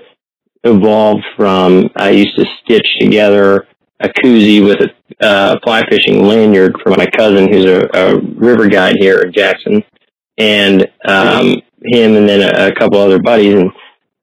[0.65, 3.67] evolved from I used to stitch together
[4.01, 8.69] a koozie with a uh, fly fishing lanyard for my cousin who's a, a river
[8.69, 9.83] guide here in Jackson
[10.39, 13.55] and um, him and then a, a couple other buddies.
[13.55, 13.71] And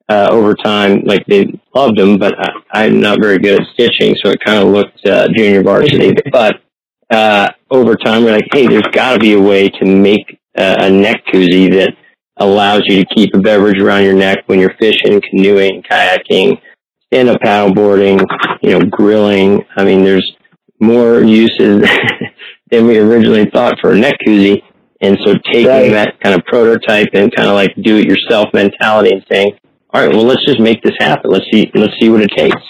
[0.07, 1.45] uh, over time, like they
[1.75, 5.05] loved him, but I, I'm not very good at stitching, so it kind of looked
[5.05, 6.15] uh, junior varsity.
[6.31, 6.61] but
[7.09, 10.77] uh, over time, we're like, hey, there's got to be a way to make uh,
[10.79, 11.93] a neck koozie that
[12.37, 16.59] allows you to keep a beverage around your neck when you're fishing, canoeing, kayaking,
[17.07, 18.25] stand-up paddleboarding,
[18.61, 19.63] you know, grilling.
[19.75, 20.35] I mean, there's
[20.79, 21.87] more uses
[22.71, 24.61] than we originally thought for a neck koozie.
[25.01, 25.91] And so taking right.
[25.91, 29.57] that kind of prototype and kind of like do it yourself mentality and saying,
[29.91, 31.31] all right, well, let's just make this happen.
[31.31, 32.61] Let's see, let's see what it takes.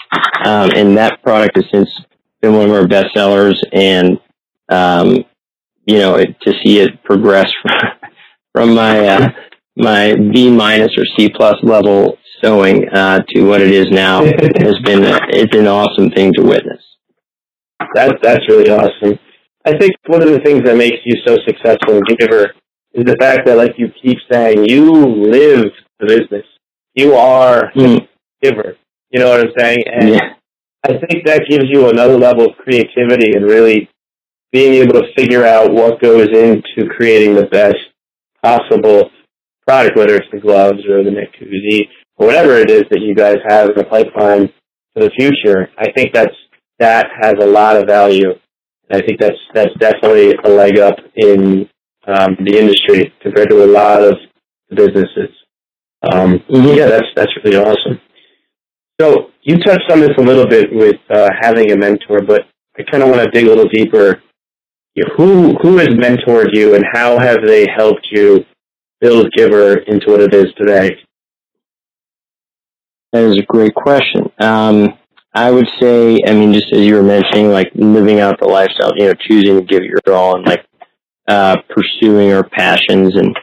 [0.44, 1.90] Um, and that product has since
[2.40, 4.18] been one of our best sellers and,
[4.70, 5.24] um,
[5.84, 7.72] you know, it, to see it progress from,
[8.54, 9.28] from my, uh,
[9.76, 14.78] my B minus or C plus level sewing, uh, to what it is now has
[14.84, 16.82] been, it's an awesome thing to witness.
[17.94, 19.18] That's, that's really awesome.
[19.64, 22.52] I think one of the things that makes you so successful in Giver
[22.92, 26.46] is the fact that, like you keep saying, you live the business.
[26.94, 28.06] You are mm.
[28.42, 28.76] giver.
[29.10, 29.84] You know what I'm saying?
[29.86, 30.34] And yeah.
[30.84, 33.88] I think that gives you another level of creativity and really
[34.50, 37.76] being able to figure out what goes into creating the best
[38.42, 39.10] possible
[39.66, 43.36] product, whether it's the gloves or the koozie or whatever it is that you guys
[43.46, 44.52] have in the pipeline
[44.94, 45.70] for the future.
[45.78, 46.34] I think that's
[46.78, 48.30] that has a lot of value
[48.90, 51.68] I think that's that's definitely a leg up in
[52.06, 54.14] um, the industry compared to a lot of
[54.70, 55.30] businesses.
[56.12, 56.42] Um.
[56.48, 58.00] Yeah, that's that's really awesome.
[59.00, 62.42] So you touched on this a little bit with uh, having a mentor, but
[62.78, 64.22] I kind of want to dig a little deeper.
[65.16, 68.44] Who who has mentored you, and how have they helped you
[69.00, 70.90] build Giver into what it is today?
[73.12, 74.30] That is a great question.
[74.38, 74.98] Um,
[75.32, 78.92] I would say, I mean, just as you were mentioning, like living out the lifestyle,
[78.96, 80.66] you know, choosing to give your all and like
[81.28, 83.14] uh, pursuing our passions.
[83.16, 83.38] And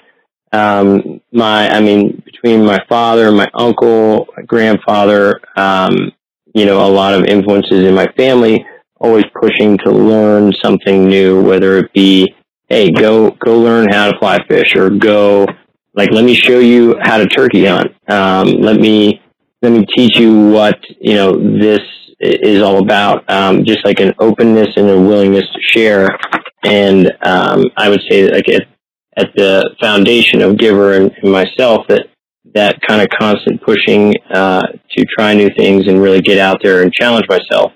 [0.51, 6.11] um, my, I mean, between my father, my uncle, my grandfather, um,
[6.53, 8.65] you know, a lot of influences in my family,
[8.99, 12.33] always pushing to learn something new, whether it be,
[12.67, 15.45] hey, go go learn how to fly fish, or go
[15.93, 17.93] like let me show you how to turkey hunt.
[18.07, 19.21] Um, let me
[19.61, 21.81] let me teach you what you know this
[22.19, 23.29] is all about.
[23.29, 26.17] Um, just like an openness and a willingness to share.
[26.63, 28.67] And um, I would say, like at,
[29.15, 32.07] at the foundation of Giver and, and myself, that
[32.53, 36.81] that kind of constant pushing uh, to try new things and really get out there
[36.81, 37.71] and challenge myself.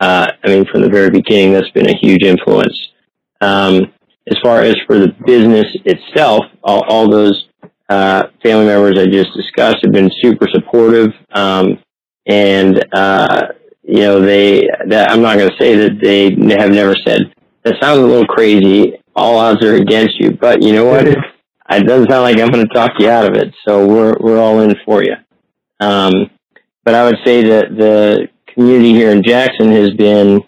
[0.00, 2.76] Uh, I mean, from the very beginning, that's been a huge influence.
[3.40, 3.92] Um,
[4.28, 7.45] as far as for the business itself, all, all those
[7.88, 11.12] uh, family members I just discussed have been super supportive.
[11.32, 11.78] Um,
[12.26, 13.48] and, uh,
[13.82, 17.74] you know, they, that, I'm not going to say that they have never said, that
[17.80, 18.94] sounds a little crazy.
[19.14, 21.06] All odds are against you, but you know what?
[21.06, 23.54] it doesn't sound like I'm going to talk you out of it.
[23.66, 25.14] So we're, we're all in for you.
[25.80, 26.30] Um,
[26.84, 30.40] but I would say that the community here in Jackson has been,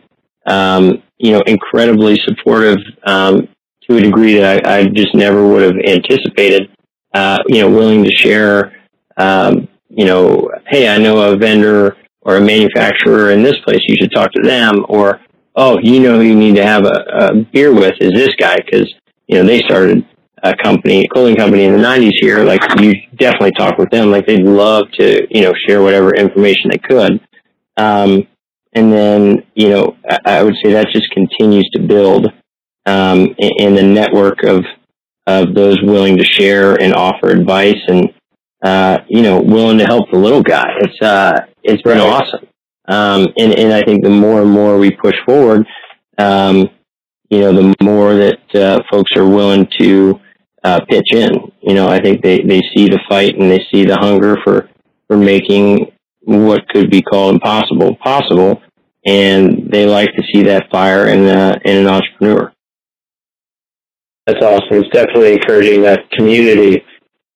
[0.47, 3.49] um, you know, incredibly supportive, um,
[3.89, 6.71] to a degree that I, I just never would have anticipated
[7.15, 8.77] uh, you know, willing to share,
[9.17, 13.81] um, you know, hey, I know a vendor or a manufacturer in this place.
[13.87, 14.85] You should talk to them.
[14.89, 15.21] Or,
[15.57, 18.93] oh, you know, you need to have a, a beer with is this guy because
[19.27, 20.07] you know they started
[20.43, 22.45] a company, a clothing company in the '90s here.
[22.45, 24.11] Like, you definitely talk with them.
[24.11, 27.21] Like, they'd love to, you know, share whatever information they could.
[27.77, 28.27] Um,
[28.75, 32.29] and then, you know, I, I would say that just continues to build
[32.87, 34.65] um, in, in the network of
[35.29, 38.09] of those willing to share and offer advice and
[38.65, 40.67] uh, you know willing to help the little guy.
[40.81, 42.23] It's uh, it's been right.
[42.23, 42.49] awesome.
[42.89, 45.67] Um, and and I think the more and more we push forward,
[46.17, 46.71] um,
[47.29, 50.19] you know, the more that uh, folks are willing to
[50.65, 51.31] uh, pitch in.
[51.61, 54.71] You know, I think they they see the fight and they see the hunger for
[55.09, 58.63] for making what could be called impossible possible,
[59.07, 62.51] and they like to see that fire in uh, in an entrepreneur.
[64.29, 64.83] That's awesome.
[64.83, 66.85] It's definitely encouraging that community,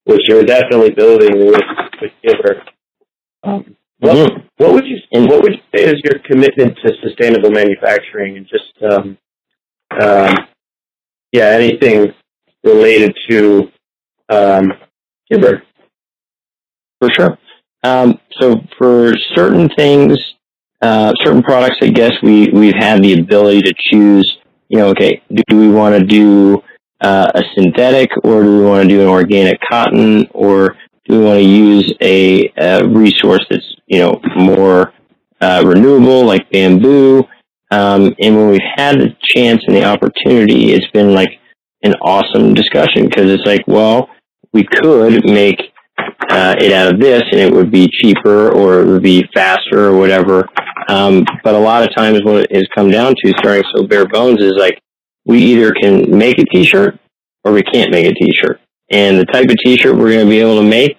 [0.04, 1.62] which you're definitely building with,
[2.02, 2.62] with Giver.
[3.42, 4.40] Um, what, mm-hmm.
[4.58, 8.92] what would you what would you say is your commitment to sustainable manufacturing and just
[8.92, 9.16] um,
[10.02, 10.34] um,
[11.32, 12.12] yeah anything
[12.62, 13.70] related to
[14.28, 14.70] um,
[15.30, 15.62] Giver?
[17.00, 17.38] For sure.
[17.84, 20.18] Um, so for certain things,
[20.82, 24.36] uh, certain products, I guess we we've had the ability to choose.
[24.68, 26.62] You know, okay, do we want to do
[27.02, 31.24] uh, a synthetic, or do we want to do an organic cotton, or do we
[31.24, 34.92] want to use a, a resource that's you know more
[35.40, 37.24] uh, renewable, like bamboo?
[37.70, 41.30] Um, and when we've had the chance and the opportunity, it's been like
[41.82, 44.08] an awesome discussion because it's like, well,
[44.52, 45.72] we could make
[46.28, 49.86] uh, it out of this, and it would be cheaper, or it would be faster,
[49.86, 50.48] or whatever.
[50.88, 54.06] Um, but a lot of times, what it has come down to, starting so bare
[54.06, 54.78] bones, is like
[55.24, 56.98] we either can make a t-shirt
[57.44, 58.60] or we can't make a t-shirt.
[58.90, 60.98] And the type of t-shirt we're going to be able to make,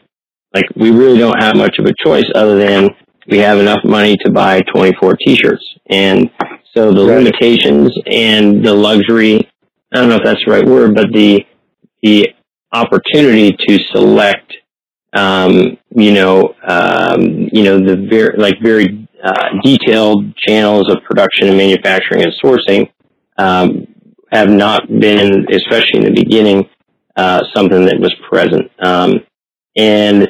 [0.54, 2.90] like we really don't have much of a choice other than
[3.28, 5.64] we have enough money to buy 24 t-shirts.
[5.90, 6.30] And
[6.74, 7.18] so the right.
[7.18, 9.50] limitations and the luxury,
[9.94, 11.46] I don't know if that's the right word, but the,
[12.02, 12.30] the
[12.72, 14.54] opportunity to select,
[15.14, 21.48] um, you know, um, you know, the very, like very, uh, detailed channels of production
[21.48, 22.92] and manufacturing and sourcing,
[23.38, 23.88] um,
[24.34, 26.68] have not been, especially in the beginning,
[27.16, 28.70] uh, something that was present.
[28.84, 29.20] Um,
[29.78, 30.28] and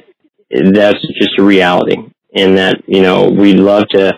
[0.52, 1.96] that's just a reality.
[2.34, 4.12] in that, you know, we'd love to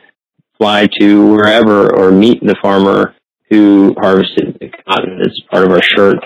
[0.58, 3.14] fly to wherever or meet the farmer
[3.50, 6.18] who harvested the cotton as part of our shirt.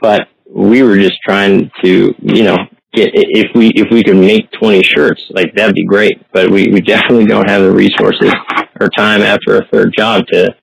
[0.00, 2.56] But we were just trying to, you know,
[2.92, 6.22] get, if we, if we could make 20 shirts, like that'd be great.
[6.32, 8.32] But we, we definitely don't have the resources
[8.80, 10.54] or time after a third job to,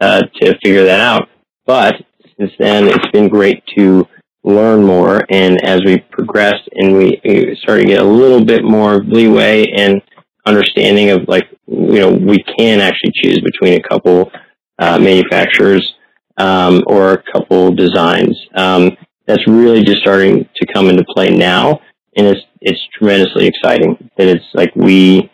[0.00, 1.28] uh, to figure that out.
[1.68, 1.96] But
[2.38, 4.08] since then, it's been great to
[4.42, 5.22] learn more.
[5.30, 7.20] And as we progressed and we,
[7.62, 10.00] started to get a little bit more leeway and
[10.46, 14.32] understanding of like, you know, we can actually choose between a couple
[14.78, 15.94] uh, manufacturers
[16.38, 18.34] um, or a couple designs.
[18.54, 18.96] Um,
[19.26, 21.80] that's really just starting to come into play now,
[22.16, 25.30] and it's it's tremendously exciting that it's like we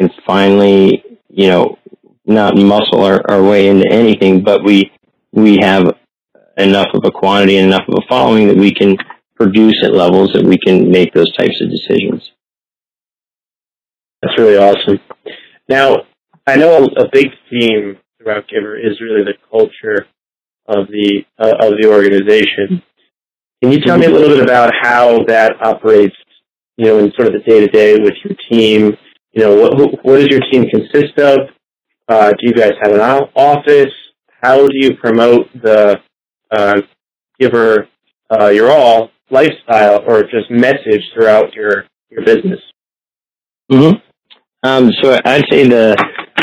[0.00, 1.78] can finally, you know,
[2.24, 4.90] not muscle our, our way into anything, but we
[5.36, 5.94] we have
[6.56, 8.96] enough of a quantity and enough of a following that we can
[9.36, 12.32] produce at levels that we can make those types of decisions.
[14.22, 14.98] That's really awesome.
[15.68, 15.98] Now,
[16.46, 20.06] I know a, a big theme throughout Giver is really the culture
[20.68, 22.82] of the uh, of the organization.
[23.62, 26.16] Can you tell me a little bit about how that operates,
[26.76, 28.96] you know, in sort of the day to day with your team?
[29.32, 31.38] You know, what what does your team consist of?
[32.08, 33.00] Uh, do you guys have an
[33.34, 33.92] office?
[34.46, 36.00] How do you promote the
[36.52, 36.80] uh,
[37.40, 37.88] Giver
[38.30, 42.60] uh, your all lifestyle or just message throughout your your business?
[43.72, 43.96] Mm-hmm.
[44.62, 45.96] Um, so I'd say the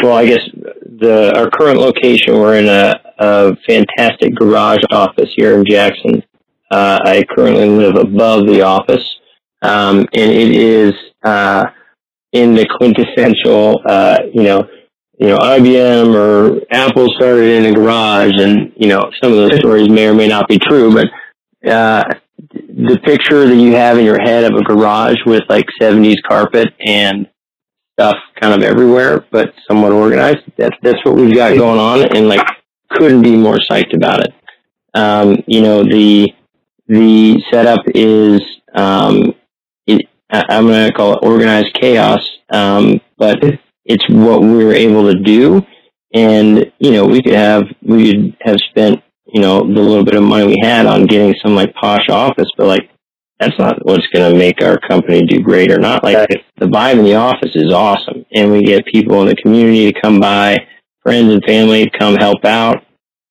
[0.04, 0.42] well, I guess
[0.84, 6.24] the our current location we're in a, a fantastic garage office here in Jackson.
[6.70, 9.08] Uh, I currently live above the office,
[9.62, 10.92] um, and it is
[11.24, 11.68] uh,
[12.34, 14.68] in the quintessential, uh, you know,
[15.24, 19.58] you know, IBM or Apple started in a garage, and you know, some of those
[19.58, 21.08] stories may or may not be true, but
[21.66, 22.04] uh,
[22.52, 26.74] the picture that you have in your head of a garage with like 70s carpet
[26.86, 27.30] and
[27.94, 30.40] stuff kind of everywhere, but somewhat organized.
[30.58, 32.46] That's that's what we've got going on, and like
[32.90, 34.34] couldn't be more psyched about it.
[34.94, 36.34] Um, you know the
[36.90, 38.42] the setup is
[38.76, 39.36] um,
[39.88, 42.20] it, I'm going to call it organized chaos,
[42.50, 43.42] um, but
[43.86, 45.66] it's what we were able to do,
[46.14, 50.16] and you know we could have we could have spent you know the little bit
[50.16, 52.90] of money we had on getting some like posh office, but like
[53.40, 56.04] that's not what's going to make our company do great or not.
[56.04, 59.92] Like the vibe in the office is awesome, and we get people in the community
[59.92, 60.68] to come by,
[61.02, 62.84] friends and family to come help out.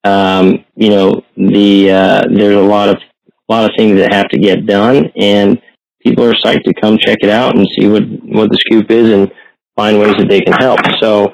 [0.05, 4.29] Um, you know, the uh, there's a lot of a lot of things that have
[4.31, 5.61] to get done, and
[6.01, 9.09] people are psyched to come check it out and see what what the scoop is
[9.09, 9.33] and
[9.77, 10.81] find ways that they can help.
[11.01, 11.33] So,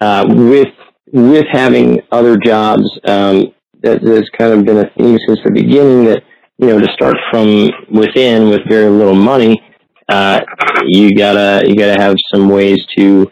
[0.00, 0.68] uh, with
[1.12, 6.04] with having other jobs, um, that, that's kind of been a theme since the beginning
[6.04, 6.22] that
[6.58, 9.62] you know, to start from within with very little money,
[10.08, 10.40] uh,
[10.86, 13.30] you gotta you gotta have some ways to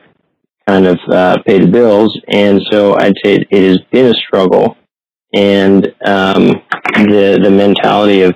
[0.69, 4.15] kind of uh, pay the bills, and so I'd say it, it has been a
[4.15, 4.77] struggle,
[5.35, 6.53] and um,
[6.95, 8.35] the the mentality of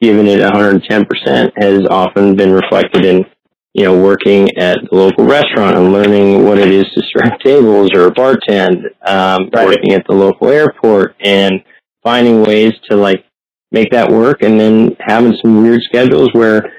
[0.00, 3.24] giving it 110 percent has often been reflected in
[3.74, 7.90] you know working at the local restaurant and learning what it is to serve tables
[7.94, 9.66] or bartend, um, right.
[9.66, 11.62] working at the local airport and
[12.02, 13.24] finding ways to like
[13.72, 16.72] make that work and then having some weird schedules where,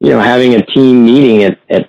[0.00, 1.88] you know, having a team meeting at, at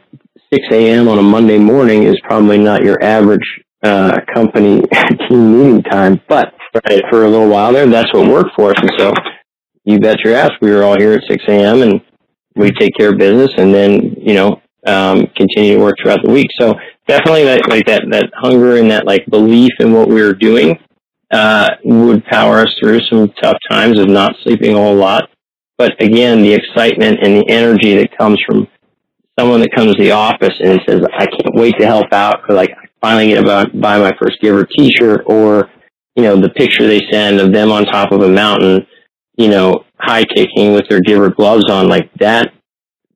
[0.53, 1.07] 6 a.m.
[1.07, 3.45] on a Monday morning is probably not your average
[3.83, 4.81] uh, company
[5.29, 6.21] team meeting time.
[6.29, 6.53] But
[6.87, 8.77] right, for a little while there, that's what worked for us.
[8.79, 9.13] And so
[9.83, 11.81] you bet your ass we were all here at 6 a.m.
[11.81, 12.01] and
[12.55, 16.31] we take care of business and then, you know, um, continue to work throughout the
[16.31, 16.47] week.
[16.59, 16.75] So
[17.07, 20.77] definitely that, like that, that hunger and that like belief in what we were doing
[21.31, 25.29] uh, would power us through some tough times of not sleeping a whole lot.
[25.77, 28.67] But again, the excitement and the energy that comes from
[29.37, 32.55] someone that comes to the office and says, "I can't wait to help out," or
[32.55, 35.69] like I finally get about buy my first giver T-shirt, or
[36.15, 38.87] you know the picture they send of them on top of a mountain,
[39.37, 42.53] you know, high kicking with their giver gloves on, like that.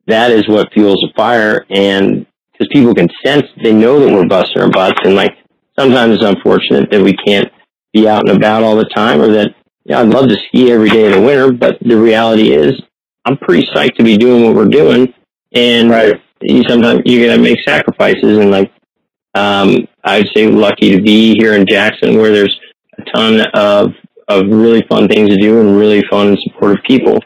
[0.07, 4.26] That is what fuels the fire, and because people can sense, they know that we're
[4.26, 5.36] busting our butts, and like
[5.78, 7.51] sometimes it's unfortunate that we can't
[7.93, 9.53] be out and about all the time, or that
[9.86, 12.74] yeah, I'd love to ski every day of the winter, but the reality is
[13.26, 15.13] I'm pretty psyched to be doing what we're doing,
[15.51, 16.22] and right.
[16.41, 18.72] you sometimes you gotta make sacrifices, and like
[19.36, 22.59] um, I'd say lucky to be here in Jackson, where there's
[22.97, 23.93] a ton of
[24.30, 27.20] of really fun things to do and really fun and supportive people,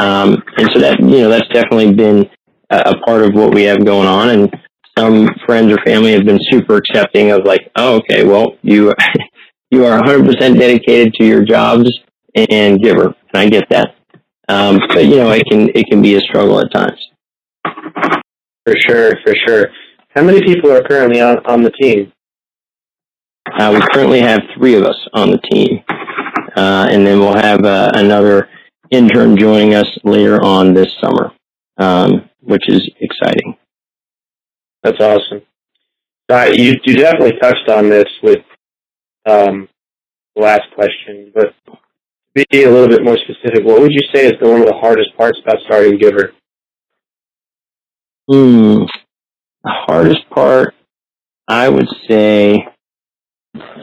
[0.00, 2.28] um, and so that you know that's definitely been
[2.70, 4.54] a, a part of what we have going on, and
[4.98, 8.94] some friends or family have been super accepting of like, oh, okay, well, you
[9.70, 11.88] you are 100% dedicated to your jobs
[12.34, 13.94] and giver, and I get that.
[14.48, 17.00] Um, but you know, it can it can be a struggle at times.
[18.66, 19.68] For sure, for sure.
[20.14, 22.12] How many people are currently on, on the team?
[23.58, 25.82] Uh, we currently have three of us on the team,
[26.56, 28.48] uh, and then we'll have uh, another
[28.90, 31.32] intern joining us later on this summer,
[31.78, 33.56] um, which is exciting.
[34.82, 35.42] That's awesome.
[36.28, 38.38] Uh, you, you definitely touched on this with
[39.28, 39.68] um,
[40.36, 44.26] the last question, but to be a little bit more specific, what would you say
[44.26, 46.32] is the one of the hardest parts about starting Giver?
[48.30, 48.84] Hmm.
[49.64, 50.74] The hardest part,
[51.48, 52.64] I would say,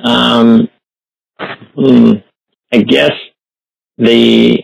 [0.04, 0.70] um,
[1.76, 2.14] hmm,
[2.72, 3.12] I guess
[3.98, 4.60] the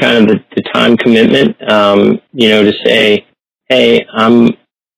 [0.00, 3.26] kind of the, the time commitment, um, you know, to say,
[3.68, 4.50] hey, I'm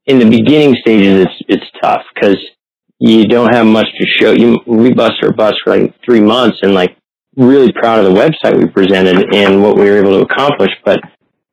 [0.06, 2.38] in the beginning stages, it's, it's tough because
[2.98, 4.32] you don't have much to show.
[4.32, 6.96] You, we bust our butts for like three months and like
[7.36, 10.70] really proud of the website we presented and what we were able to accomplish.
[10.84, 11.00] But,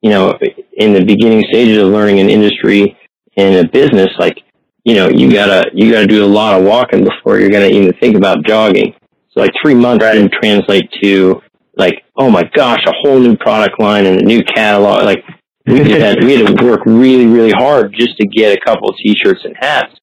[0.01, 0.37] you know,
[0.73, 2.97] in the beginning stages of learning an industry
[3.35, 4.37] and a business, like,
[4.85, 7.93] you know, you gotta, you gotta do a lot of walking before you're gonna even
[7.99, 8.95] think about jogging.
[9.33, 10.13] So like three months right.
[10.13, 11.41] didn't translate to
[11.75, 15.03] like, oh my gosh, a whole new product line and a new catalog.
[15.03, 15.23] Like
[15.65, 18.95] we had, we had to work really, really hard just to get a couple of
[18.97, 19.93] t-shirts and hats.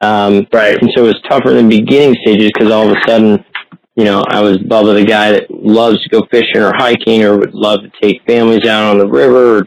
[0.00, 0.80] Um, right.
[0.80, 3.44] And so it was tougher in the beginning stages because all of a sudden,
[3.94, 7.38] you know, I was Bubba the guy that loves to go fishing or hiking or
[7.38, 9.64] would love to take families out on the river or,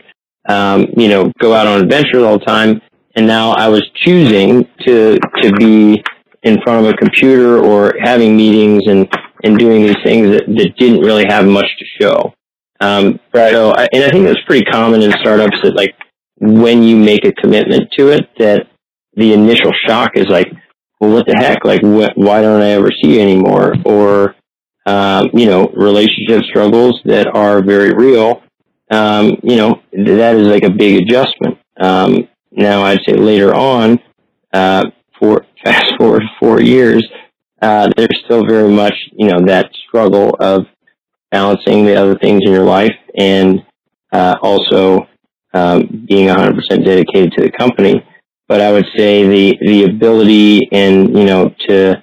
[0.50, 2.82] um, you know, go out on adventures all the time.
[3.16, 6.04] And now I was choosing to, to be
[6.46, 9.12] in front of a computer or having meetings and,
[9.44, 12.34] and doing these things that, that didn't really have much to show.
[12.80, 13.52] Um, right.
[13.52, 15.96] So, I, and I think that's pretty common in startups that like
[16.40, 18.68] when you make a commitment to it, that
[19.16, 20.48] the initial shock is like,
[21.00, 21.66] well, what the heck?
[21.66, 23.74] Like, wh- why don't I ever see you anymore?
[23.84, 24.36] Or,
[24.86, 28.44] um, you know, relationship struggles that are very real.
[28.92, 31.58] Um, you know, that is like a big adjustment.
[31.80, 34.00] Um, now I'd say later on,
[34.54, 37.06] uh, for fast forward four years,
[37.62, 40.66] uh, there's still very much, you know, that struggle of
[41.32, 43.66] balancing the other things in your life and
[44.14, 45.08] uh, also
[45.54, 46.56] um, being 100%
[46.86, 48.06] dedicated to the company.
[48.48, 51.96] But I would say the the ability and you know to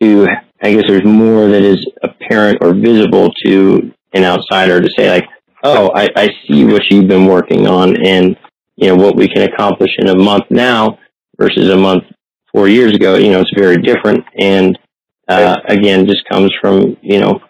[0.00, 0.26] to
[0.62, 5.24] I guess there's more that is apparent or visible to an outsider to say like,
[5.64, 8.36] oh, I, I see what you've been working on and
[8.76, 10.98] you know what we can accomplish in a month now
[11.38, 12.04] versus a month
[12.52, 14.24] four years ago, you know, it's very different.
[14.38, 14.78] And
[15.28, 17.40] uh, again, just comes from you know,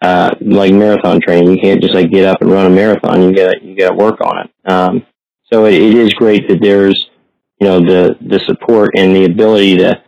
[0.00, 1.52] uh, like marathon training.
[1.52, 3.22] You can't just like get up and run a marathon.
[3.22, 4.70] You got you got to work on it.
[4.70, 5.06] Um,
[5.52, 7.08] so it, it is great that there's
[7.60, 10.02] you know the the support and the ability to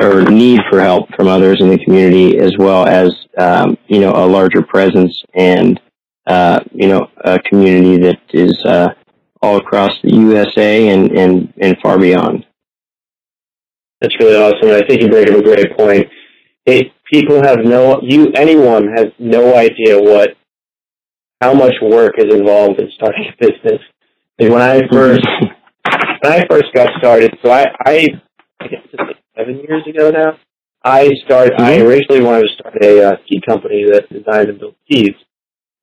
[0.00, 4.12] or need for help from others in the community, as well as um, you know
[4.12, 5.80] a larger presence and
[6.26, 8.88] uh, you know a community that is uh,
[9.44, 12.46] all across the USA and, and, and far beyond.
[14.04, 14.68] That's really awesome.
[14.68, 16.06] And I think you bring up a great point.
[16.66, 20.36] It, people have no, you, anyone has no idea what,
[21.40, 23.80] how much work is involved in starting a business.
[24.38, 25.26] Like when I first,
[26.20, 28.08] when I first got started, so I, I,
[28.60, 30.36] I guess it's like seven years ago now,
[30.84, 31.64] I started, mm-hmm.
[31.64, 33.16] I originally wanted to start a uh,
[33.48, 35.14] company that designed and built skis.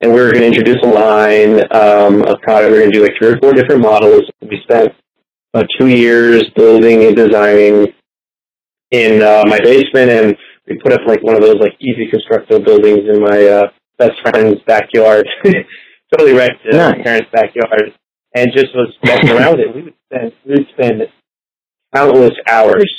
[0.01, 2.69] And we were going to introduce a line um, of product.
[2.69, 4.21] We were going to do like three or four different models.
[4.41, 4.93] We spent
[5.55, 7.93] about two years building and designing
[8.91, 10.37] in uh, my basement, and
[10.67, 13.67] we put up like one of those like easy constructible buildings in my uh,
[13.97, 15.27] best friend's backyard.
[16.11, 16.97] totally wrecked uh, nice.
[16.97, 17.93] my parents' backyard,
[18.35, 19.75] and just was messing around with it.
[19.75, 21.01] We would spend we would spend
[21.95, 22.91] countless hours,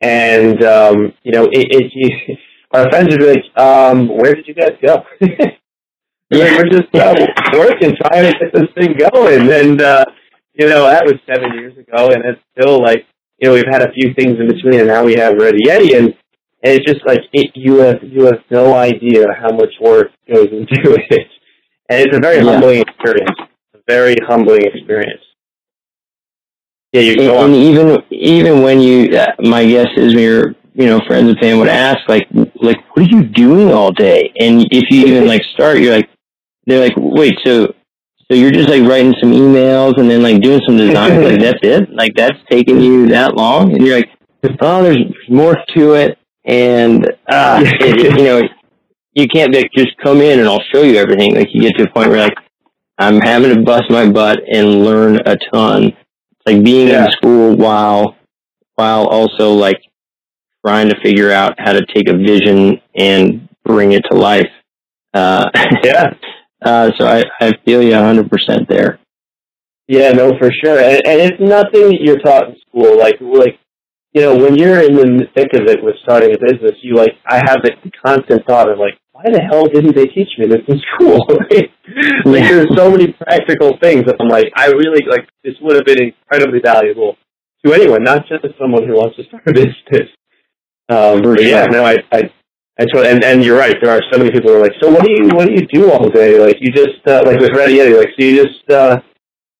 [0.00, 2.36] and um, you know, it, it you,
[2.72, 5.02] our friends would be like, um, "Where did you guys go?"
[6.30, 7.14] yeah, we're just uh,
[7.54, 10.04] working, trying to get this thing going, and uh,
[10.54, 13.06] you know, that was seven years ago, and it's still like
[13.40, 15.96] you know, we've had a few things in between, and now we have Ready Yeti,
[15.96, 16.08] and,
[16.62, 20.48] and it's just like it, you have you have no idea how much work goes
[20.52, 20.76] into
[21.10, 21.28] it,
[21.88, 22.52] and it's a very yeah.
[22.52, 23.38] humbling experience.
[23.74, 25.22] A very humbling experience.
[26.92, 30.54] Yeah, you go and, and even even when you, uh, my guess is when your
[30.74, 34.32] you know friends and family would ask like like what are you doing all day,
[34.38, 36.10] and if you even like start, you're like
[36.66, 37.74] they're like wait so
[38.30, 41.58] so you're just like writing some emails and then like doing some design, like that's
[41.62, 41.90] it?
[41.92, 43.72] Like that's taking you that long?
[43.72, 44.10] And you're like,
[44.60, 46.16] oh, there's more to it.
[46.44, 48.42] And, uh, it, you know,
[49.14, 51.34] you can't like, just come in and I'll show you everything.
[51.34, 52.38] Like you get to a point where like,
[52.98, 55.86] I'm having to bust my butt and learn a ton.
[55.86, 57.06] It's like being yeah.
[57.06, 58.16] in school while,
[58.76, 59.82] while also like
[60.64, 64.50] trying to figure out how to take a vision and bring it to life.
[65.14, 65.50] Uh,
[65.82, 66.14] yeah.
[66.62, 68.98] Uh, so I, I feel you 100% there.
[69.88, 70.78] Yeah, no, for sure.
[70.78, 72.98] And, and it's nothing that you're taught in school.
[72.98, 73.58] Like, like,
[74.12, 77.14] you know, when you're in the thick of it with starting a business, you like,
[77.26, 77.72] I have the
[78.04, 81.26] constant thought of like, why the hell didn't they teach me this in school?
[81.50, 85.84] like, there's so many practical things that I'm like, I really, like, this would have
[85.84, 87.16] been incredibly valuable
[87.64, 90.08] to anyone, not just someone who wants to start a business.
[90.88, 92.30] Um, but yeah, no, I, I
[92.80, 93.76] and so, and, and you're right.
[93.82, 95.66] There are so many people who are like, so what do you what do you
[95.66, 96.38] do all day?
[96.38, 99.00] Like you just uh, like with Ready Yeti, like so you just uh,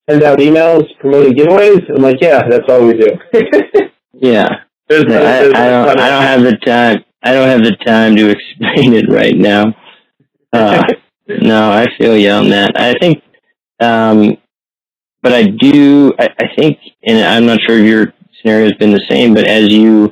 [0.08, 1.82] send out emails promoting giveaways.
[1.94, 3.10] I'm like, yeah, that's all we do.
[4.14, 4.48] yeah,
[4.88, 6.00] there's, no, there's, I, I, don't.
[6.00, 7.04] I don't have the time.
[7.22, 9.74] I don't have the time to explain it right now.
[10.54, 10.82] Uh,
[11.28, 12.72] no, I feel you on that.
[12.76, 13.22] I think,
[13.80, 14.38] um,
[15.20, 16.14] but I do.
[16.18, 19.46] I, I think, and I'm not sure if your scenario has been the same, but
[19.46, 20.10] as you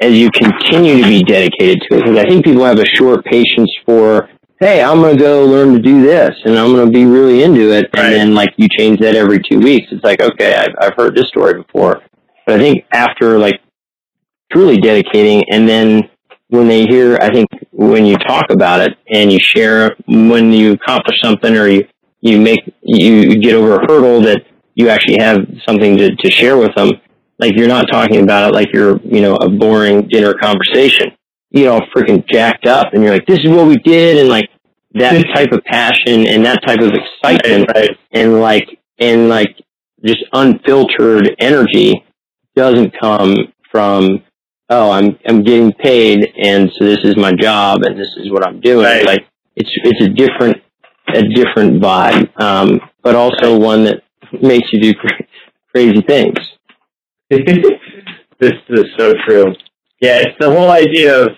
[0.00, 3.24] as you continue to be dedicated to it, because I think people have a short
[3.24, 6.92] patience for, hey, I'm going to go learn to do this and I'm going to
[6.92, 7.90] be really into it.
[7.94, 8.06] Right.
[8.06, 9.88] And then like you change that every two weeks.
[9.90, 12.02] It's like, okay, I've, I've heard this story before.
[12.46, 13.60] But I think after like
[14.50, 16.08] truly dedicating and then
[16.48, 20.72] when they hear, I think when you talk about it and you share when you
[20.72, 21.86] accomplish something or you,
[22.22, 24.42] you make, you get over a hurdle that
[24.74, 26.90] you actually have something to, to share with them.
[27.40, 31.12] Like you're not talking about it like you're, you know, a boring dinner conversation.
[31.50, 34.18] You know, freaking jacked up and you're like, this is what we did.
[34.18, 34.48] And like
[34.94, 37.98] that type of passion and that type of excitement Right.
[38.12, 39.56] and like, and like
[40.04, 42.04] just unfiltered energy
[42.54, 43.34] doesn't come
[43.70, 44.22] from,
[44.68, 48.46] oh, I'm, I'm getting paid and so this is my job and this is what
[48.46, 48.84] I'm doing.
[48.84, 49.06] Right.
[49.06, 49.26] Like
[49.56, 50.58] it's, it's a different,
[51.14, 52.30] a different vibe.
[52.40, 54.02] Um, but also one that
[54.42, 55.26] makes you do cra-
[55.74, 56.38] crazy things.
[58.40, 59.46] this is so true.
[60.00, 61.28] Yeah, it's the whole idea of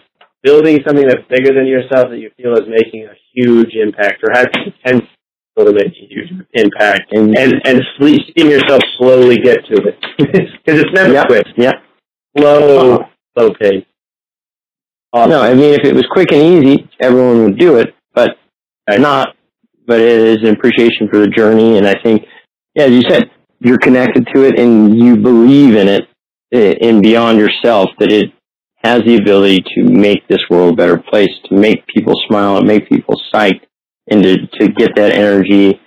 [0.43, 4.31] building something that's bigger than yourself that you feel is making a huge impact or
[4.33, 5.07] has potential
[5.59, 7.37] to make a huge impact, And, mm-hmm.
[7.37, 11.47] and and seeing yourself slowly get to it because it's never yeah, quick.
[11.57, 11.73] yeah.
[12.37, 12.99] Slow,
[13.37, 13.85] slow pace.
[15.13, 15.31] Awesome.
[15.31, 18.31] No, I mean, if it was quick and easy, everyone would do it, but
[18.89, 19.01] Right.
[19.01, 19.37] not.
[19.87, 22.23] But it is an appreciation for the journey, and I think,
[22.75, 23.25] yeah, as you said,
[23.65, 26.09] you're connected to it and you believe in it
[26.53, 28.33] eh, and beyond yourself that it
[28.85, 32.67] has the ability to make this world a better place, to make people smile and
[32.67, 33.63] make people psyched,
[34.11, 35.81] and to, to get that energy,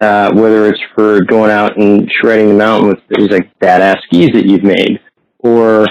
[0.00, 4.30] uh, whether it's for going out and shredding the mountain with these like badass skis
[4.32, 4.98] that you've made,
[5.38, 5.86] or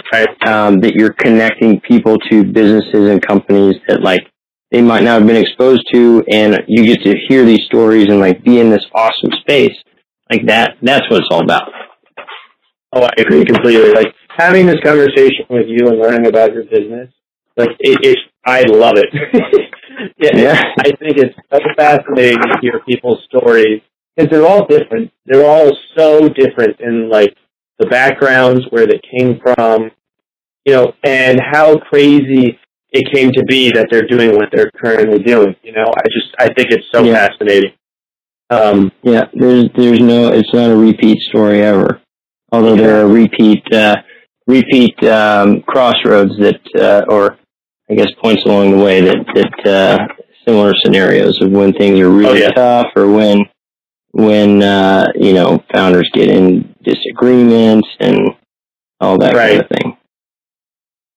[0.46, 4.30] um, that you're connecting people to businesses and companies that like
[4.72, 8.20] they might not have been exposed to, and you get to hear these stories and
[8.20, 9.76] like be in this awesome space.
[10.30, 11.72] Like that, that's what it's all about.
[12.94, 13.92] Oh, I agree completely.
[13.92, 17.10] Like having this conversation with you and learning about your business,
[17.58, 19.10] like it, it I love it.
[20.18, 20.62] yeah, Yeah.
[20.80, 23.82] I think it's so fascinating to hear people's stories
[24.16, 25.12] because they're all different.
[25.26, 27.36] They're all so different in like
[27.80, 29.92] the backgrounds where they came from,
[30.66, 32.60] you know, and how crazy
[32.92, 35.56] it came to be that they're doing what they're currently doing.
[35.64, 37.28] You know, I just I think it's so Yeah.
[37.28, 37.74] fascinating.
[38.50, 42.02] Um, Yeah, there's there's no, it's not a repeat story ever.
[42.52, 43.97] Although there are repeat uh,
[44.47, 47.38] repeat um, crossroads that, uh, or
[47.89, 50.08] I guess points along the way that that uh,
[50.47, 52.50] similar scenarios of when things are really Oh, yeah.
[52.52, 53.45] tough or when
[54.12, 58.18] when uh, you know founders get in disagreements and
[59.00, 59.60] all that kind Right.
[59.62, 59.97] of thing.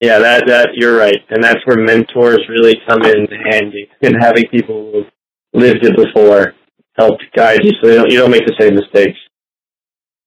[0.00, 4.44] Yeah, that that you're right, and that's where mentors really come in handy, and having
[4.48, 5.06] people who've
[5.54, 6.54] lived it before
[6.96, 9.18] help guide you, so they don't, you don't make the same mistakes.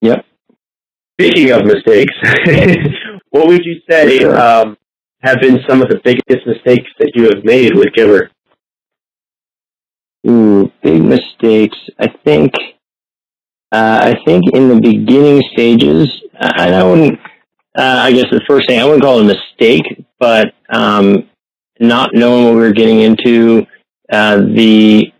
[0.01, 0.25] Yep.
[1.19, 2.13] Speaking of mistakes,
[3.29, 4.39] what would you say sure.
[4.39, 4.77] um,
[5.21, 8.29] have been some of the biggest mistakes that you have made with Giver?
[10.27, 11.77] Ooh, big mistakes.
[11.99, 12.53] I think.
[13.71, 16.07] Uh, I think in the beginning stages,
[16.39, 17.19] uh, and I wouldn't.
[17.77, 21.29] Uh, I guess the first thing I wouldn't call it a mistake, but um,
[21.79, 23.65] not knowing what we were getting into,
[24.11, 25.11] uh, the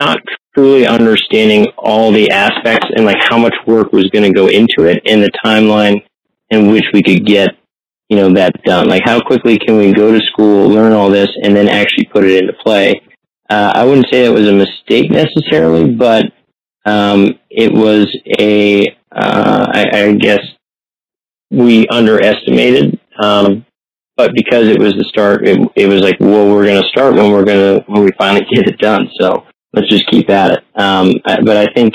[0.00, 0.18] not
[0.60, 4.84] truly understanding all the aspects and like how much work was going to go into
[4.84, 6.04] it, and the timeline
[6.50, 7.48] in which we could get,
[8.10, 8.86] you know, that done.
[8.86, 12.24] Like how quickly can we go to school, learn all this, and then actually put
[12.24, 13.00] it into play?
[13.48, 16.26] Uh, I wouldn't say it was a mistake necessarily, but
[16.84, 20.40] um, it was a, uh, I, I guess
[21.50, 23.00] we underestimated.
[23.18, 23.64] Um,
[24.16, 27.14] but because it was the start, it, it was like, well, we're going to start
[27.14, 29.08] when we're going to, when we finally get it done.
[29.18, 30.64] So let's just keep at it.
[30.74, 31.94] Um, but I think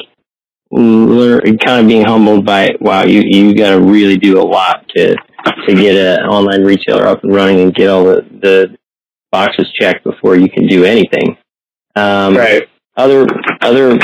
[0.71, 4.87] learn, kind of being humbled by, wow, you, you got to really do a lot
[4.95, 5.15] to,
[5.67, 8.77] to get an online retailer up and running and get all the, the
[9.31, 11.37] boxes checked before you can do anything.
[11.95, 12.67] Um, right.
[12.97, 13.25] other
[13.61, 13.97] other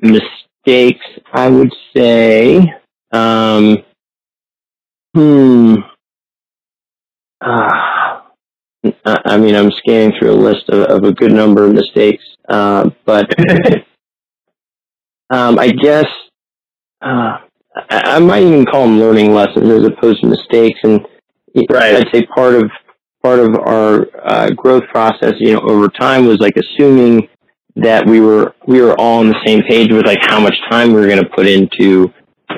[0.00, 2.72] mistakes, I would say.
[3.12, 3.78] Um,
[5.14, 5.76] hmm.
[7.42, 8.24] Ah.
[9.04, 12.24] I I mean, I'm scanning through a list of, of a good number of mistakes,
[12.48, 13.32] uh, but
[15.30, 16.06] um, I guess
[17.02, 17.38] uh,
[17.76, 20.80] I, I might even call them learning lessons as opposed to mistakes.
[20.84, 21.06] And
[21.70, 21.96] Right.
[21.96, 22.70] I'd say part of
[23.22, 27.28] part of our uh, growth process, you know, over time was like assuming
[27.76, 30.88] that we were we were all on the same page with like how much time
[30.92, 32.12] we were going to put into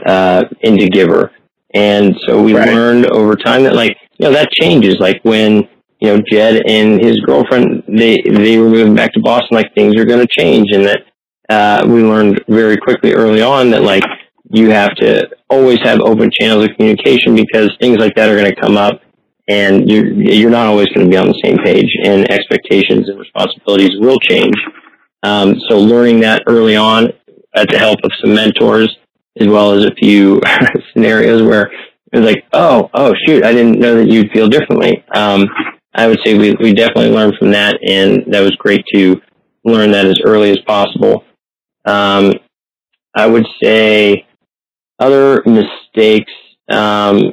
[0.06, 1.32] uh, into Giver,
[1.74, 2.68] and so we Right.
[2.68, 4.96] learned over time that like you know that changes.
[5.00, 5.68] Like when
[6.00, 9.96] you know Jed and his girlfriend they they were moving back to Boston, like things
[9.96, 11.00] are going to change, and that
[11.48, 14.04] uh, we learned very quickly early on that like
[14.50, 18.52] you have to always have open channels of communication because things like that are going
[18.52, 19.00] to come up
[19.48, 23.18] and you're you're not always going to be on the same page, and expectations and
[23.18, 24.54] responsibilities will change.
[25.22, 27.12] Um, so learning that early on,
[27.54, 28.94] at the help of some mentors,
[29.40, 30.40] as well as a few
[30.92, 31.72] scenarios where
[32.12, 35.04] it was like, oh, oh, shoot, I didn't know that you'd feel differently.
[35.14, 35.46] Um,
[35.94, 39.20] I would say we, we definitely learned from that, and that was great to
[39.64, 41.24] learn that as early as possible.
[41.84, 42.34] Um,
[43.14, 44.26] I would say
[44.98, 46.32] other mistakes,
[46.70, 47.32] um,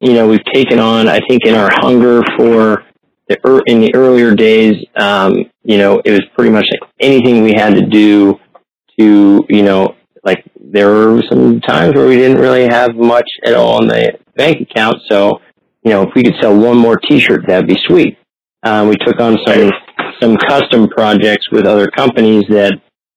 [0.00, 2.84] you know, we've taken on, I think in our hunger for
[3.28, 5.34] the, er, in the earlier days, um,
[5.64, 8.38] you know, it was pretty much like anything we had to do
[8.98, 13.54] to, you know, like there were some times where we didn't really have much at
[13.54, 14.96] all in the bank account.
[15.08, 15.40] So,
[15.86, 18.18] you know, if we could sell one more T-shirt, that'd be sweet.
[18.64, 19.70] Um, we took on some
[20.20, 22.72] some custom projects with other companies that,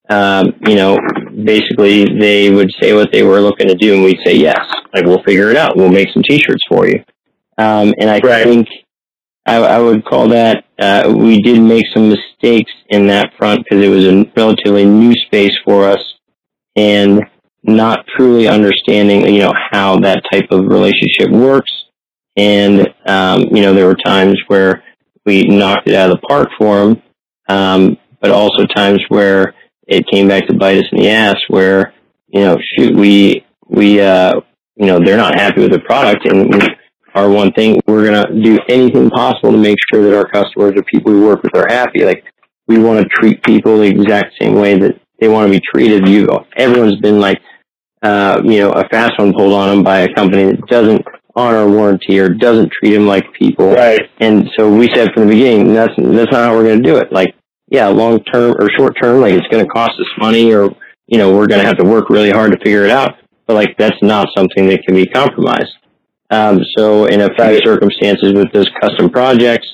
[0.10, 0.96] um, you know,
[1.44, 4.60] basically they would say what they were looking to do, and we'd say yes.
[4.94, 5.78] Like we'll figure it out.
[5.78, 7.04] We'll make some T-shirts for you.
[7.58, 8.44] Um, and I Right.
[8.44, 8.68] think
[9.48, 13.84] I, I would call that uh, we did make some mistakes in that front because
[13.84, 16.04] it was a relatively new space for us,
[16.76, 17.24] and
[17.64, 21.72] not truly understanding, you know, how that type of relationship works.
[22.40, 24.82] And um, you know, there were times where
[25.26, 27.02] we knocked it out of the park for them,
[27.50, 29.54] um, but also times where
[29.88, 31.36] it came back to bite us in the ass.
[31.50, 31.94] Where
[32.30, 34.40] you know, shoot, we we uh,
[34.78, 36.78] you know they're not happy with the product, and
[37.14, 40.84] our one thing we're gonna do anything possible to make sure that our customers or
[40.84, 42.06] people we work with are happy.
[42.06, 42.24] Like
[42.68, 46.08] we want to treat people the exact same way that they want to be treated.
[46.08, 47.42] You everyone's been like
[48.02, 51.06] uh, you know, a fast one pulled on them by a company that doesn't
[51.40, 53.72] honor warranty or doesn't treat them like people.
[53.74, 54.02] Right.
[54.20, 56.98] And so we said from the beginning, that's that's not how we're going to do
[56.98, 57.12] it.
[57.12, 57.34] Like,
[57.70, 60.70] yeah, long term or short term, like it's going to cost us money, or
[61.08, 63.16] you know, we're going to have to work really hard to figure it out.
[63.48, 65.74] But like, that's not something that can be compromised.
[66.30, 67.62] Um, so in a few Right.
[67.66, 69.68] circumstances with those custom projects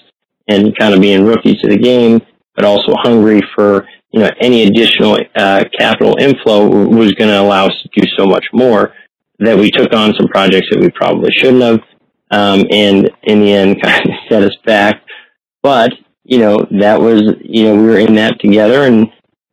[0.48, 2.22] and kind of being rookies to the game,
[2.56, 7.66] but also hungry for you know any additional uh, capital inflow was going to allow
[7.66, 8.94] us to do so much more
[9.40, 11.80] that we took on some projects that we probably shouldn't have,
[12.32, 15.02] um, and in the end, kind of set us back.
[15.62, 19.08] But you know that was you know we were in that together, and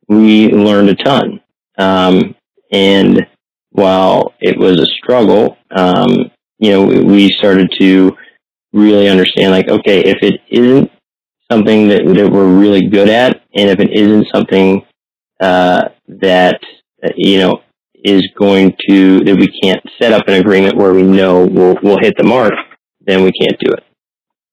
[0.09, 1.41] we learned a ton.
[1.78, 2.35] Um,
[2.70, 3.26] and
[3.70, 8.16] while it was a struggle, um, you know we, started to
[8.72, 10.91] really understand like okay if it isn't
[11.51, 14.83] something that, that we're really good at and if it isn't something
[15.41, 16.61] uh, that
[17.05, 17.62] uh, you know
[18.05, 21.98] is going to that we can't set up an agreement where we know we'll we'll
[22.00, 22.53] hit the mark
[23.00, 23.84] then we can't do it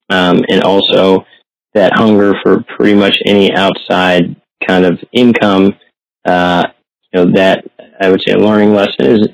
[0.10, 1.26] um, and also
[1.74, 4.36] that hunger for pretty much any outside
[4.68, 5.74] kind of income
[6.26, 6.64] uh,
[7.12, 7.64] you know that
[8.00, 9.28] I would say a learning lesson is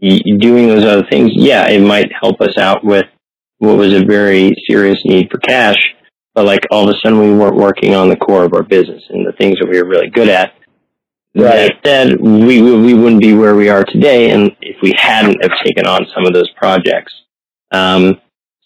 [0.00, 3.06] doing those other things yeah it might help us out with
[3.58, 5.76] what was a very serious need for cash
[6.34, 9.02] but like all of a sudden we weren't working on the core of our business
[9.10, 10.54] and the things that we were really good at.
[11.34, 11.72] Right.
[12.20, 15.86] We we we wouldn't be where we are today, and if we hadn't have taken
[15.86, 17.12] on some of those projects.
[17.70, 18.20] Um,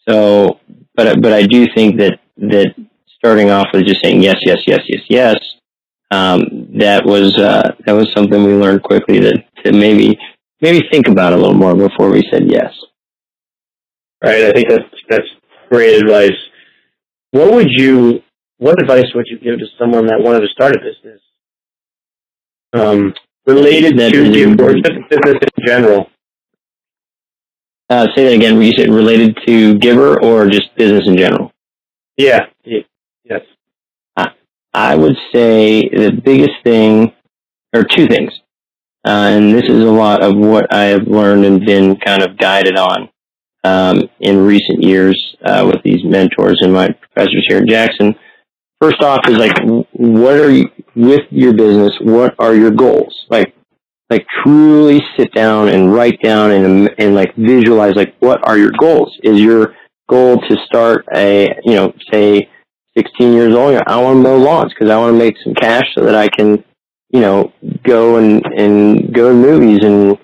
[0.08, 0.60] so,
[0.94, 2.74] but but I do think that that
[3.18, 5.36] starting off with just saying yes, yes, yes, yes, yes,
[6.10, 6.40] um,
[6.78, 9.32] that was uh, that was something we learned quickly to
[9.64, 10.18] to maybe
[10.62, 12.72] maybe think about a little more before we said yes.
[14.22, 14.44] Right.
[14.44, 15.28] I think that's that's
[15.68, 16.38] great advice.
[17.32, 18.22] What would you?
[18.56, 21.20] What advice would you give to someone that wanted to start a business?
[22.74, 23.14] Um,
[23.46, 26.10] related That to or just business in general.
[27.88, 28.60] Uh, say that again.
[28.60, 31.52] You said related to Giver or just business in general?
[32.16, 32.40] Yeah.
[32.64, 33.42] Yes.
[34.74, 37.12] I would say the biggest thing,
[37.72, 38.32] or two things,
[39.06, 42.36] uh, and this is a lot of what I have learned and been kind of
[42.36, 43.08] guided on
[43.62, 48.16] um, in recent years uh, with these mentors and my professors here at Jackson.
[48.84, 49.58] First off, is like,
[49.92, 51.92] what are you with your business?
[52.02, 53.14] What are your goals?
[53.30, 53.54] Like,
[54.10, 58.72] like truly sit down and write down and and like visualize like what are your
[58.78, 59.16] goals?
[59.22, 59.74] Is your
[60.08, 62.50] goal to start a you know say
[62.96, 65.84] 16 years old, I want to mow lawns because I want to make some cash
[65.96, 66.62] so that I can,
[67.10, 70.16] you know, go and, and go to movies and,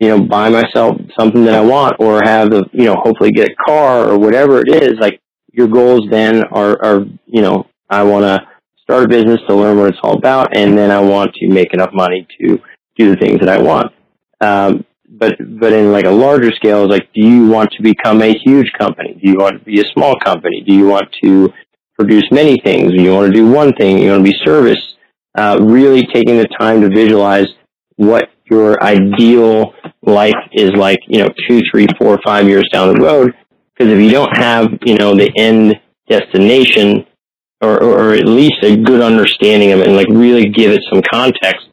[0.00, 3.50] you know, buy myself something that I want or have the, you know, hopefully get
[3.50, 4.94] a car or whatever it is.
[4.98, 5.20] Like
[5.52, 8.46] your goals then are, are, you know, I want to
[8.82, 10.56] start a business to learn what it's all about.
[10.56, 12.58] And then I want to make enough money to
[12.96, 13.92] do the things that I want.
[14.40, 18.22] Um, but, but in like a larger scale is like, do you want to become
[18.22, 19.14] a huge company?
[19.14, 20.62] Do you want to be a small company?
[20.66, 21.52] Do you want to
[21.98, 22.92] produce many things.
[22.92, 23.98] Do you want to do one thing.
[23.98, 24.78] You want to be service.
[25.36, 27.48] Uh, really taking the time to visualize
[27.96, 33.00] what your ideal life is like, you know, two, three, four, five years down the
[33.00, 33.34] road
[33.74, 35.74] Because if you don't have, you know, the end
[36.08, 37.04] destination
[37.60, 41.02] or, or at least a good understanding of it and like really give it some
[41.10, 41.66] context,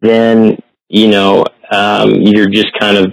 [0.00, 0.58] then,
[0.88, 3.12] you know, um, you're just kind of,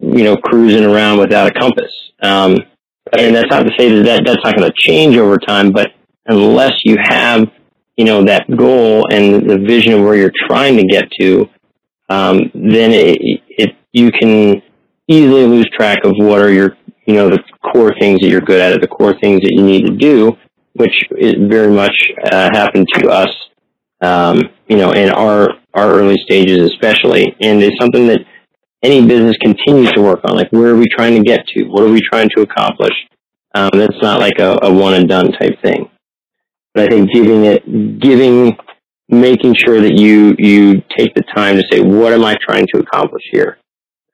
[0.00, 1.92] you know, cruising around without a compass.
[2.22, 2.58] Um,
[3.16, 5.88] and that's not to say that, that that's not going to change over time, but
[6.26, 7.48] unless you have,
[7.96, 11.48] you know, that goal and the vision of where you're trying to get to,
[12.10, 14.62] um, then it, it, you can
[15.08, 16.76] easily lose track of what are your,
[17.06, 17.42] you know, the
[17.72, 20.36] core things that you're good at, or the core things that you need to do,
[20.78, 21.94] which very much
[22.30, 23.30] uh, happened to us,
[24.00, 28.20] um, you know, in our our early stages, especially, and it's something that
[28.82, 30.36] any business continues to work on.
[30.36, 31.64] Like, where are we trying to get to?
[31.64, 32.94] What are we trying to accomplish?
[33.54, 35.90] Um, that's not like a, a one and done type thing.
[36.74, 38.56] But I think giving it, giving,
[39.08, 42.80] making sure that you you take the time to say, what am I trying to
[42.80, 43.58] accomplish here?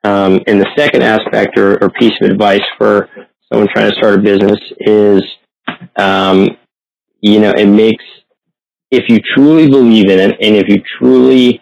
[0.04, 3.08] Um, and the second aspect or, or, piece of advice for
[3.50, 5.22] someone trying to start a business is,
[5.96, 6.48] um,
[7.20, 8.04] you know, it makes
[8.90, 11.60] if you truly believe in it and if you truly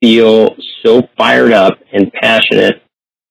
[0.00, 0.54] feel
[0.84, 2.82] so fired up and passionate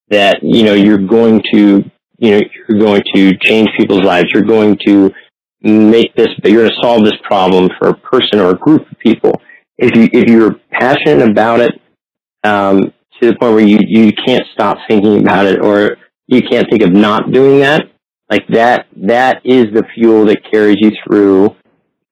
[0.08, 1.84] that you know you're going to
[2.18, 5.12] you know you're going to change people's lives you're going to
[5.62, 8.98] make this you're going to solve this problem for a person or a group of
[8.98, 9.40] people.
[9.78, 11.80] If you if you're passionate about it
[12.44, 16.66] um, to the point where you you can't stop thinking about it or you can't
[16.70, 17.86] think of not doing that
[18.30, 21.56] like that that is the fuel that carries you through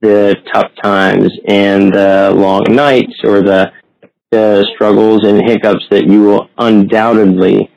[0.01, 3.73] the tough times and the long nights or the
[4.31, 7.71] the struggles and hiccups that you will undoubtedly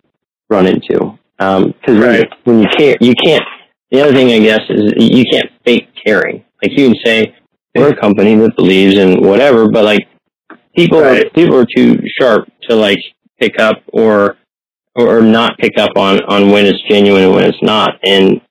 [0.49, 1.17] run into.
[1.37, 2.29] Because um, right.
[2.43, 3.43] when, you can't, you can't.
[3.89, 6.43] The other thing, I guess, is you can't fake caring.
[6.61, 7.35] Like you can say
[7.73, 10.07] we're a company that believes in whatever, but like
[10.75, 11.33] people, right.
[11.33, 12.99] people are too sharp to like
[13.39, 14.37] pick up or
[14.95, 17.99] or not pick up on on when it's genuine and when it's not.
[18.03, 18.41] And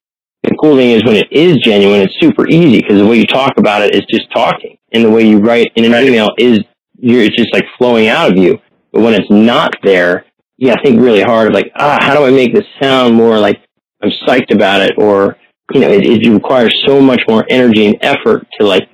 [0.42, 3.26] the cool thing is when it is genuine, it's super easy because the way you
[3.26, 6.06] talk about it is just talking, and the way you write in an right.
[6.06, 6.60] email is
[6.98, 8.58] you're, it's just like flowing out of you.
[8.92, 10.24] But when it's not there,
[10.56, 13.38] you gotta think really hard of like, ah, how do I make this sound more
[13.38, 13.60] like
[14.02, 14.94] I'm psyched about it?
[14.98, 15.36] Or,
[15.72, 18.88] you know, it, it requires so much more energy and effort to like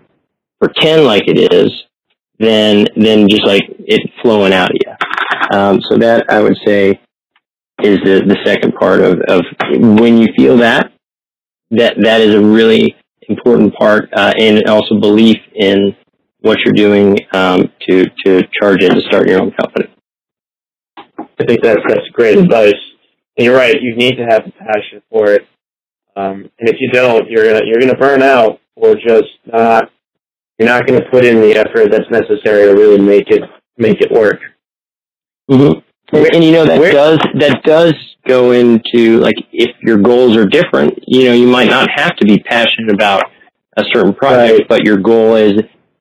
[0.61, 1.71] pretend like it is
[2.39, 5.59] than, than just like it flowing out of you.
[5.59, 7.01] Um, so that I would say
[7.83, 9.43] is the, the second part of, of
[10.01, 10.93] when you feel that,
[11.71, 12.97] that, that is a really
[13.29, 15.95] important part, uh, and also belief in
[16.41, 19.89] what you're doing um, to to charge in to start your own company.
[21.19, 22.75] I think that's that's great advice.
[23.37, 23.77] And you're right.
[23.81, 25.47] You need to have a passion for it,
[26.15, 29.91] um, and if you don't, you're gonna you're gonna burn out or just not.
[30.59, 33.43] You're not going to put in the effort that's necessary to really make it
[33.77, 34.41] make it work.
[35.51, 35.81] Mm-hmm.
[36.13, 36.93] And, and, you know that Where?
[36.93, 37.95] does that does
[38.27, 42.25] go into like if your goals are different, you know, you might not have to
[42.25, 43.25] be passionate about
[43.77, 44.69] a certain project, right.
[44.69, 45.53] but your goal is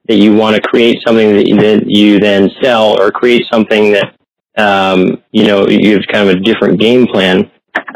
[0.08, 3.94] that you want to create something that you, that you then sell or create something
[3.94, 4.16] that
[4.58, 7.50] um, you know you have kind of a different game plan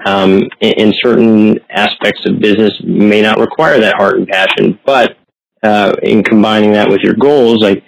[0.06, 5.18] um, in, in, certain aspects of business may not require that heart and passion but
[5.64, 7.84] uh, in combining that with your goals like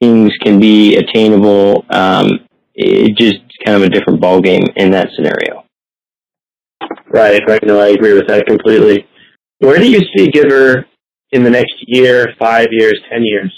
[0.00, 5.08] things can be attainable um, it just kind of a different ball game in that
[5.14, 5.64] scenario
[7.08, 9.06] right right no i agree with that completely
[9.58, 10.86] where do you see giver
[11.34, 13.52] in the next year, five years, ten years?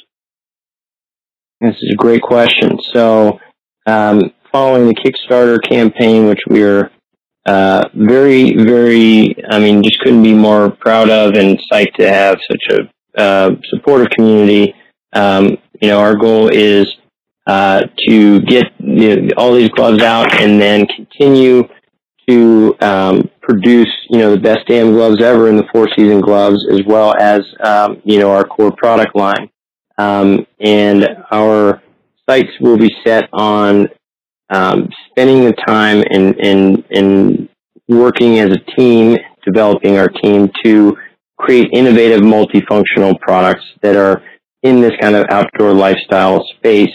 [1.61, 2.79] This is a great question.
[2.93, 3.39] So,
[3.87, 6.91] um, following the Kickstarter campaign, which we are
[7.47, 12.39] uh, very, very, I mean, just couldn't be more proud of and psyched to have
[12.51, 14.75] such a uh, supportive community.
[15.13, 16.87] Um, you know, our goal is
[17.47, 21.63] uh, to get you know, all these gloves out and then continue
[22.29, 26.59] to um, produce, you know, the best damn gloves ever in the four season gloves,
[26.73, 29.49] as well as, um, you know, our core product line.
[29.99, 31.83] Um, and our
[32.29, 33.89] sights will be set on
[34.51, 37.49] um, spending the time and in, in
[37.89, 40.97] working as a team, developing our team to
[41.39, 44.23] create innovative multifunctional products that are
[44.63, 46.91] in this kind of outdoor lifestyle space.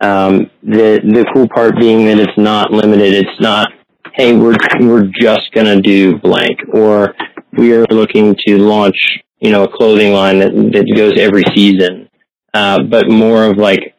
[0.00, 3.12] Um, the the cool part being that it's not limited.
[3.14, 3.68] It's not
[4.14, 7.14] hey, we're we're just gonna do blank, or
[7.52, 8.96] we are looking to launch,
[9.38, 12.08] you know, a clothing line that that goes every season,
[12.54, 13.94] uh, but more of like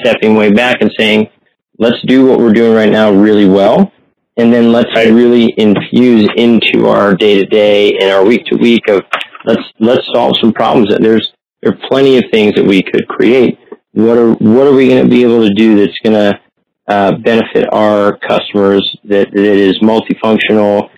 [0.00, 1.28] stepping way back and saying,
[1.78, 3.92] let's do what we're doing right now really well,
[4.36, 5.12] and then let's right.
[5.12, 9.02] really infuse into our day to day and our week to week of
[9.44, 10.88] let's let's solve some problems.
[10.90, 11.32] That there's
[11.62, 13.58] there are plenty of things that we could create.
[13.94, 16.40] What are what are we going to be able to do that's going to
[16.88, 20.90] uh, benefit our customers that, that is multifunctional,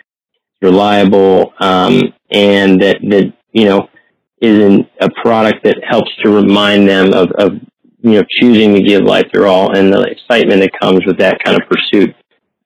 [0.63, 3.89] reliable, um, and that that you know
[4.41, 7.53] isn't a product that helps to remind them of, of
[8.01, 11.37] you know choosing to give life their all and the excitement that comes with that
[11.45, 12.17] kind of pursuit.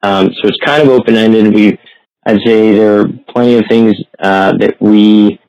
[0.04, 1.52] Um, so it's kind of open ended.
[1.52, 1.76] We
[2.24, 5.39] I'd say there are plenty of things uh, that we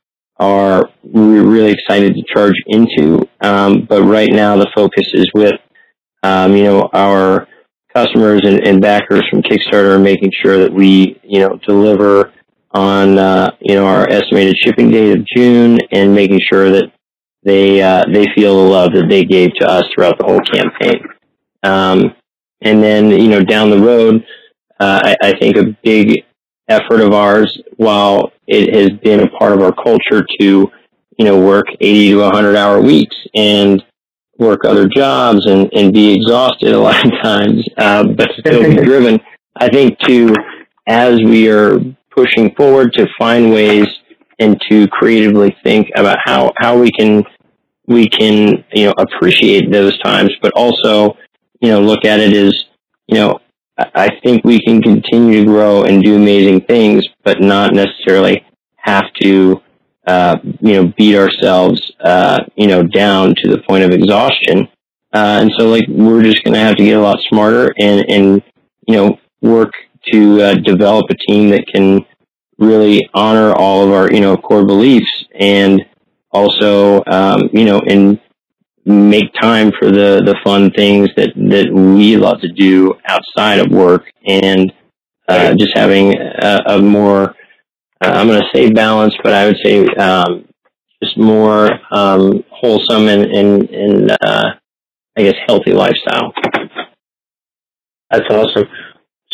[0.41, 3.29] are we're really excited to charge into.
[3.41, 5.53] Um, but right now the focus is with
[6.23, 7.47] um, you know our
[7.93, 12.33] customers and, and, backers from Kickstarter, making sure that we you know deliver
[12.71, 16.91] on uh, you know our estimated shipping date of June, and making sure that
[17.43, 21.03] they uh, they feel the love that they gave to us throughout the whole campaign.
[21.63, 22.15] Um,
[22.61, 24.25] and then you know down the road,
[24.79, 26.25] uh, I, I think a big
[26.67, 30.69] effort of ours, while it has been a part of our culture to,
[31.17, 33.81] you know, work 80 to 100 hour weeks and
[34.37, 38.75] work other jobs and, and be exhausted a lot of times, uh, but still be
[38.83, 39.19] driven.
[39.55, 40.35] I think to,
[40.87, 41.79] as we are
[42.13, 43.87] pushing forward to find ways
[44.39, 47.23] and to creatively think about how, how we can,
[47.87, 51.15] we can, you know, appreciate those times, but also,
[51.61, 52.65] you know, look at it as,
[53.07, 53.39] you know,
[53.77, 58.45] I think we can continue to grow and do amazing things, but not necessarily
[58.77, 59.61] have to,
[60.07, 64.67] uh, you know, beat ourselves, uh, you know, down to the point of exhaustion.
[65.13, 68.09] Uh, and so, like, we're just going to have to get a lot smarter and,
[68.09, 68.43] and
[68.87, 69.73] you know, work
[70.11, 72.05] to uh, develop a team that can
[72.57, 75.81] really honor all of our, you know, core beliefs and
[76.31, 78.19] also, um, you know, and
[78.85, 83.71] make time for the the fun things that that we love to do outside of
[83.71, 84.73] work and
[85.27, 87.35] uh, just having a, a more
[88.03, 90.45] uh, I'm going to say balanced, but I would say um,
[91.03, 94.51] just more um, wholesome and and, and uh,
[95.17, 96.33] I guess healthy lifestyle.
[98.09, 98.65] That's awesome.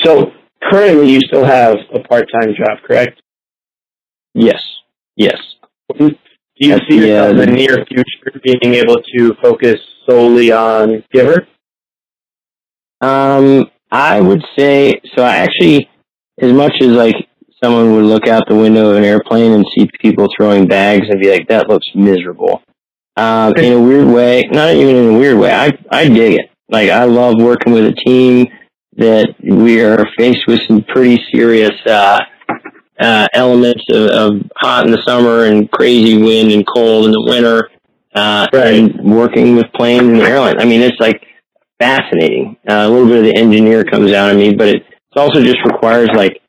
[0.03, 0.31] So
[0.69, 3.21] currently, you still have a part time job, correct?
[4.33, 4.61] Yes.
[5.15, 5.37] Yes.
[6.59, 9.75] Do you see yourself in the near future being able to focus
[10.09, 11.47] solely on Giver?
[13.01, 15.23] Um, I would say so.
[15.23, 15.89] I actually,
[16.41, 17.15] as much as like
[17.63, 21.21] someone would look out the window of an airplane and see people throwing bags and
[21.21, 22.63] be like, "That looks miserable."
[23.15, 25.53] Um, in a weird way, not even in a weird way.
[25.53, 26.49] I I dig it.
[26.69, 28.47] Like I love working with a team
[28.97, 32.19] that we are faced with some pretty serious uh,
[32.99, 37.21] uh, elements of, of hot in the summer and crazy wind and cold in the
[37.21, 37.69] winter,
[38.15, 38.73] uh, right.
[38.73, 40.57] and working with planes and airlines.
[40.59, 41.23] I mean, it's like
[41.79, 42.57] fascinating.
[42.69, 45.41] Uh, a little bit of the engineer comes out of me, but it, it also
[45.41, 46.41] just requires like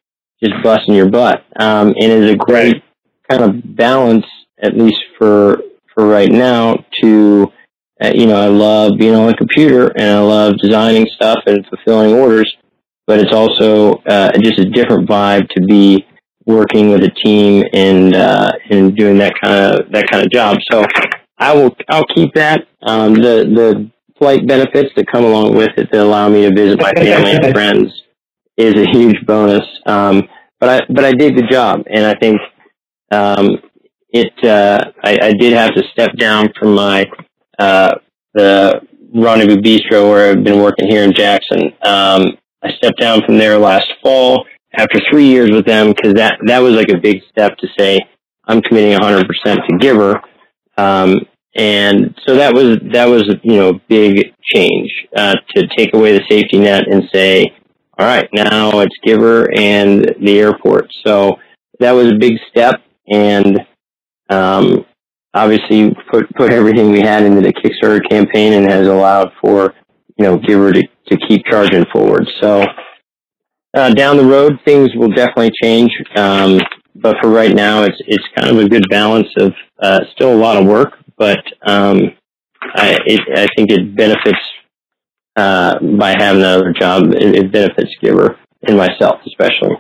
[0.43, 2.83] just busting your butt, um, and is a great
[3.29, 4.25] kind of balance,
[4.63, 5.61] at least for
[5.95, 6.77] for right now.
[7.03, 7.53] To
[8.03, 11.67] uh, you know, I love being on the computer and I love designing stuff and
[11.67, 12.51] fulfilling orders,
[13.07, 16.07] but it's also uh, just a different vibe to be
[16.49, 20.57] working with a team and uh, and doing that kind of that kind of job.
[20.73, 20.85] So
[21.39, 22.67] I will I'll keep that.
[22.83, 26.81] Um, the the flight benefits that come along with it that allow me to visit
[26.81, 27.93] my family and friends
[28.57, 29.65] is a huge bonus.
[29.87, 30.23] Um,
[30.59, 32.41] but I but I did the job, and I think
[33.13, 33.59] um,
[34.11, 34.33] it.
[34.43, 37.07] Uh, I, I did have to step down from my
[37.59, 37.95] uh,
[38.35, 38.81] the
[39.15, 41.75] Rendezvous Bistro where I've been working here in Jackson.
[41.85, 44.45] Um, I stepped down from there last fall
[44.77, 48.01] after three years with them because that that was like a big step to say
[48.45, 50.21] I'm committing 100% to Giver,
[50.77, 51.21] um,
[51.55, 56.13] and so that was that was you know a big change uh, to take away
[56.17, 57.47] the safety net and say,
[57.99, 60.89] all right, now it's Giver and the airport.
[61.05, 61.37] So
[61.81, 62.77] that was a big step,
[63.11, 63.61] and
[64.31, 64.87] um,
[65.35, 69.75] obviously put put everything we had into the Kickstarter campaign and has allowed for
[70.17, 72.29] you know Giver to to keep charging forward.
[72.41, 72.65] So
[73.75, 75.91] uh, down the road, things will definitely change.
[76.17, 76.59] Um,
[76.95, 80.37] but for right now, it's it's kind of a good balance of uh, still a
[80.37, 82.13] lot of work, but um,
[82.61, 84.41] I it, I think it benefits
[85.37, 87.13] uh, by having another job.
[87.15, 89.77] It, it benefits Giver and myself especially.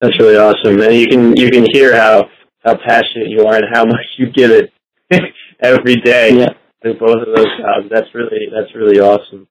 [0.00, 2.28] That's really awesome, and you can you can hear how
[2.64, 4.72] how passionate you are and how much you give it
[5.60, 6.38] every day.
[6.38, 6.50] Yeah.
[6.82, 9.46] In both of those jobs, that's really that's really awesome.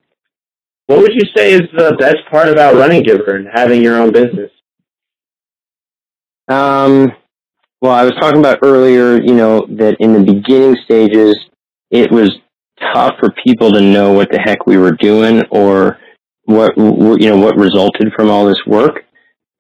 [0.90, 4.12] What would you say is the best part about running Giver and having your own
[4.12, 4.50] business?
[6.48, 7.12] Um,
[7.80, 11.38] well, I was talking about earlier, you know, that in the beginning stages,
[11.92, 12.36] it was
[12.92, 16.00] tough for people to know what the heck we were doing or
[16.46, 19.04] what, you know, what resulted from all this work.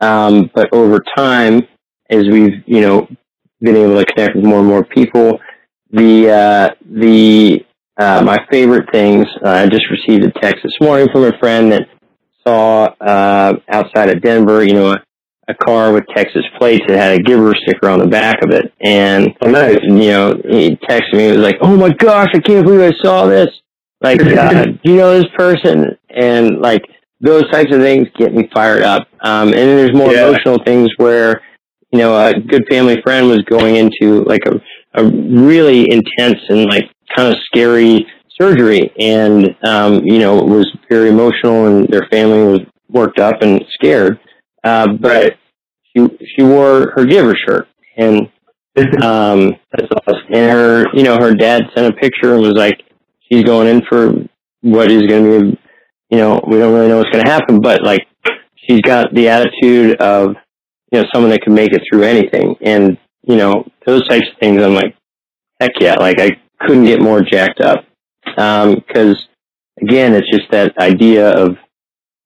[0.01, 1.61] Um, but over time,
[2.09, 3.07] as we've, you know,
[3.61, 5.39] been able to connect with more and more people,
[5.91, 7.63] the, uh, the
[7.99, 11.71] uh, my favorite things, uh, I just received a text this morning from a friend
[11.71, 11.87] that
[12.47, 14.97] saw uh, outside of Denver, you know, a,
[15.49, 18.71] a car with Texas plates that had a Giver sticker on the back of it.
[18.81, 19.79] And, Oh, nice.
[19.83, 22.95] you know, he texted me, he was like, oh my gosh, I can't believe I
[23.03, 23.49] saw this.
[24.01, 25.97] Like, uh, do you know this person?
[26.09, 26.83] And like,
[27.21, 29.07] those types of things get me fired up.
[29.21, 30.27] Um, and then there's more Yeah.
[30.27, 31.41] emotional things where,
[31.91, 34.61] you know, a good family friend was going into like a,
[34.93, 36.85] a really intense and like
[37.15, 38.05] kind of scary
[38.39, 43.41] surgery and, um, you know, it was very emotional and their family was worked up
[43.41, 44.19] and scared.
[44.63, 45.35] Uh, but
[45.85, 48.29] she, she wore her giver shirt and,
[49.03, 50.33] um, That's awesome.
[50.33, 52.81] and her, you know, her dad sent a picture and was like,
[53.29, 54.13] she's going in for
[54.61, 55.59] what is going to be,
[56.09, 58.07] you know, we don't really know what's going to happen, but like,
[58.55, 60.35] she's got the attitude of,
[60.91, 62.55] you know, someone that can make it through anything.
[62.61, 64.95] And, you know, those types of things, I'm like,
[65.59, 66.31] heck yeah, like I
[66.61, 67.85] couldn't get more jacked up.
[68.37, 69.27] Um, cause
[69.81, 71.57] again, it's just that idea of,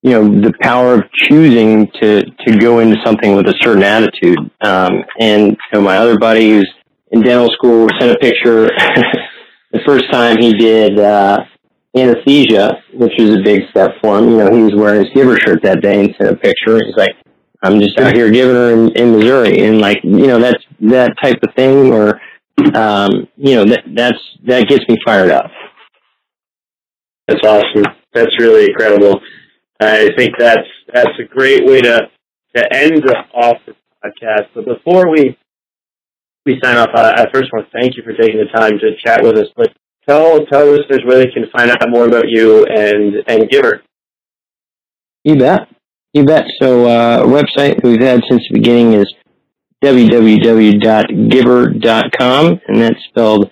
[0.01, 4.39] you know, the power of choosing to, to go into something with a certain attitude.
[4.61, 6.71] Um, and, you know, my other buddy who's
[7.11, 8.65] in dental school sent a picture
[9.71, 11.45] the first time he did, uh,
[11.95, 14.31] anesthesia, which was a big step for him.
[14.31, 16.84] You know, he was wearing his giver shirt that day and sent a picture.
[16.84, 17.15] He's like,
[17.61, 19.65] I'm just out here giving her in, in Missouri.
[19.65, 22.19] And like, you know, that's that type of thing or,
[22.75, 25.51] um, you know, that, that's, that gets me fired up.
[27.27, 27.85] That's awesome.
[28.13, 29.19] That's really incredible.
[29.79, 32.01] I think that's that's a great way to
[32.55, 34.47] to end off the podcast.
[34.53, 35.37] But before we
[36.45, 38.95] we sign off, I, I first want to thank you for taking the time to
[39.03, 39.47] chat with us.
[39.55, 39.73] But
[40.07, 43.81] tell tell listeners where they can find out more about you and and Giver.
[45.23, 45.69] You bet.
[46.13, 46.45] You bet.
[46.61, 49.11] So, uh, website we've had since the beginning is
[49.84, 51.11] www.giver.com,
[52.67, 53.51] and that's spelled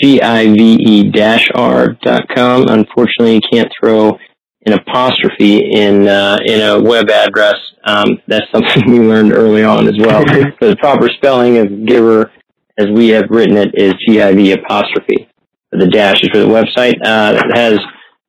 [0.00, 2.66] G-I-V-E dash R dot com.
[2.68, 4.18] Unfortunately, you can't throw
[4.66, 7.56] an apostrophe in, uh, in a web address.
[7.84, 10.24] Um, that's something we learned early on as well.
[10.60, 12.32] so the proper spelling of giver,
[12.78, 15.28] as we have written it, is G-I-V apostrophe.
[15.72, 16.94] The dash is for the website.
[17.04, 17.78] Uh, it has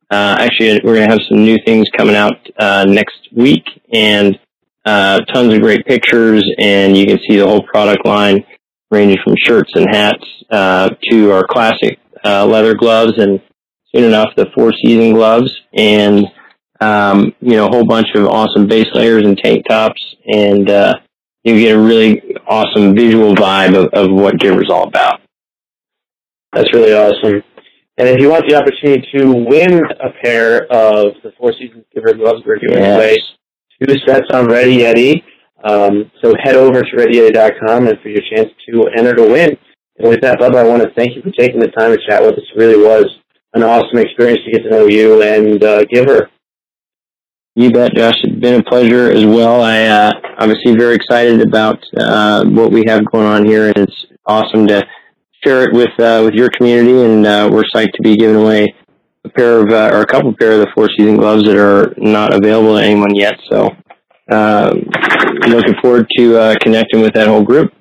[0.09, 4.39] uh, actually, we're going to have some new things coming out uh, next week, and
[4.87, 8.45] uh, tons of great pictures, and you can see the whole product line,
[8.89, 13.41] ranging from shirts and hats uh, to our classic uh, leather gloves, and
[13.93, 16.25] soon enough the four season gloves, and
[16.79, 20.93] um, you know a whole bunch of awesome base layers and tank tops, and uh,
[21.43, 25.19] you get a really awesome visual vibe of, of what Giver's all about.
[26.53, 27.43] That's really awesome.
[27.99, 32.13] And if you want the opportunity to win a pair of the Four Seasons Giver
[32.13, 32.95] gloves, we're giving Yes.
[32.95, 33.17] away
[33.81, 35.23] two sets on Ready Yeti.
[35.63, 39.57] Um, so head over to ReadyYeti.com and for your chance to enter to win.
[39.97, 42.21] And with that, Bubba, I want to thank you for taking the time to chat
[42.21, 42.43] with us.
[42.53, 43.05] It really was
[43.53, 46.29] an awesome experience to get to know you and uh, Giver.
[47.55, 48.13] You bet, Josh.
[48.23, 49.63] It's been a pleasure as well.
[49.63, 54.05] I uh, obviously very excited about uh, what we have going on here, and it's
[54.27, 54.85] awesome to
[55.43, 57.01] share it with uh, with your community.
[57.01, 58.67] And uh, we're psyched to be giving away
[59.27, 61.93] a pair of uh, or a couple pair of the four season gloves that are
[61.97, 63.39] not available to anyone yet.
[63.49, 63.69] So,
[64.31, 64.89] um,
[65.47, 67.73] looking forward to uh, connecting with that whole group.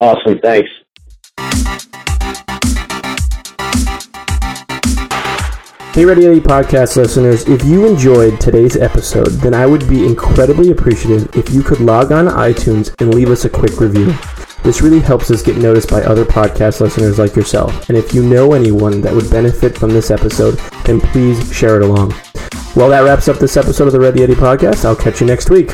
[0.00, 0.38] Awesome.
[0.38, 0.70] Thanks.
[5.92, 10.70] Hey Ready Yeti podcast listeners, if you enjoyed today's episode, then I would be incredibly
[10.70, 14.14] appreciative if you could log on to iTunes and leave us a quick review.
[14.62, 18.22] This really helps us get noticed by other podcast listeners like yourself, and if you
[18.22, 22.14] know anyone that would benefit from this episode, then please share it along.
[22.76, 24.84] Well, that wraps up this episode of the Ready Yeti podcast.
[24.84, 25.70] I'll catch you next week.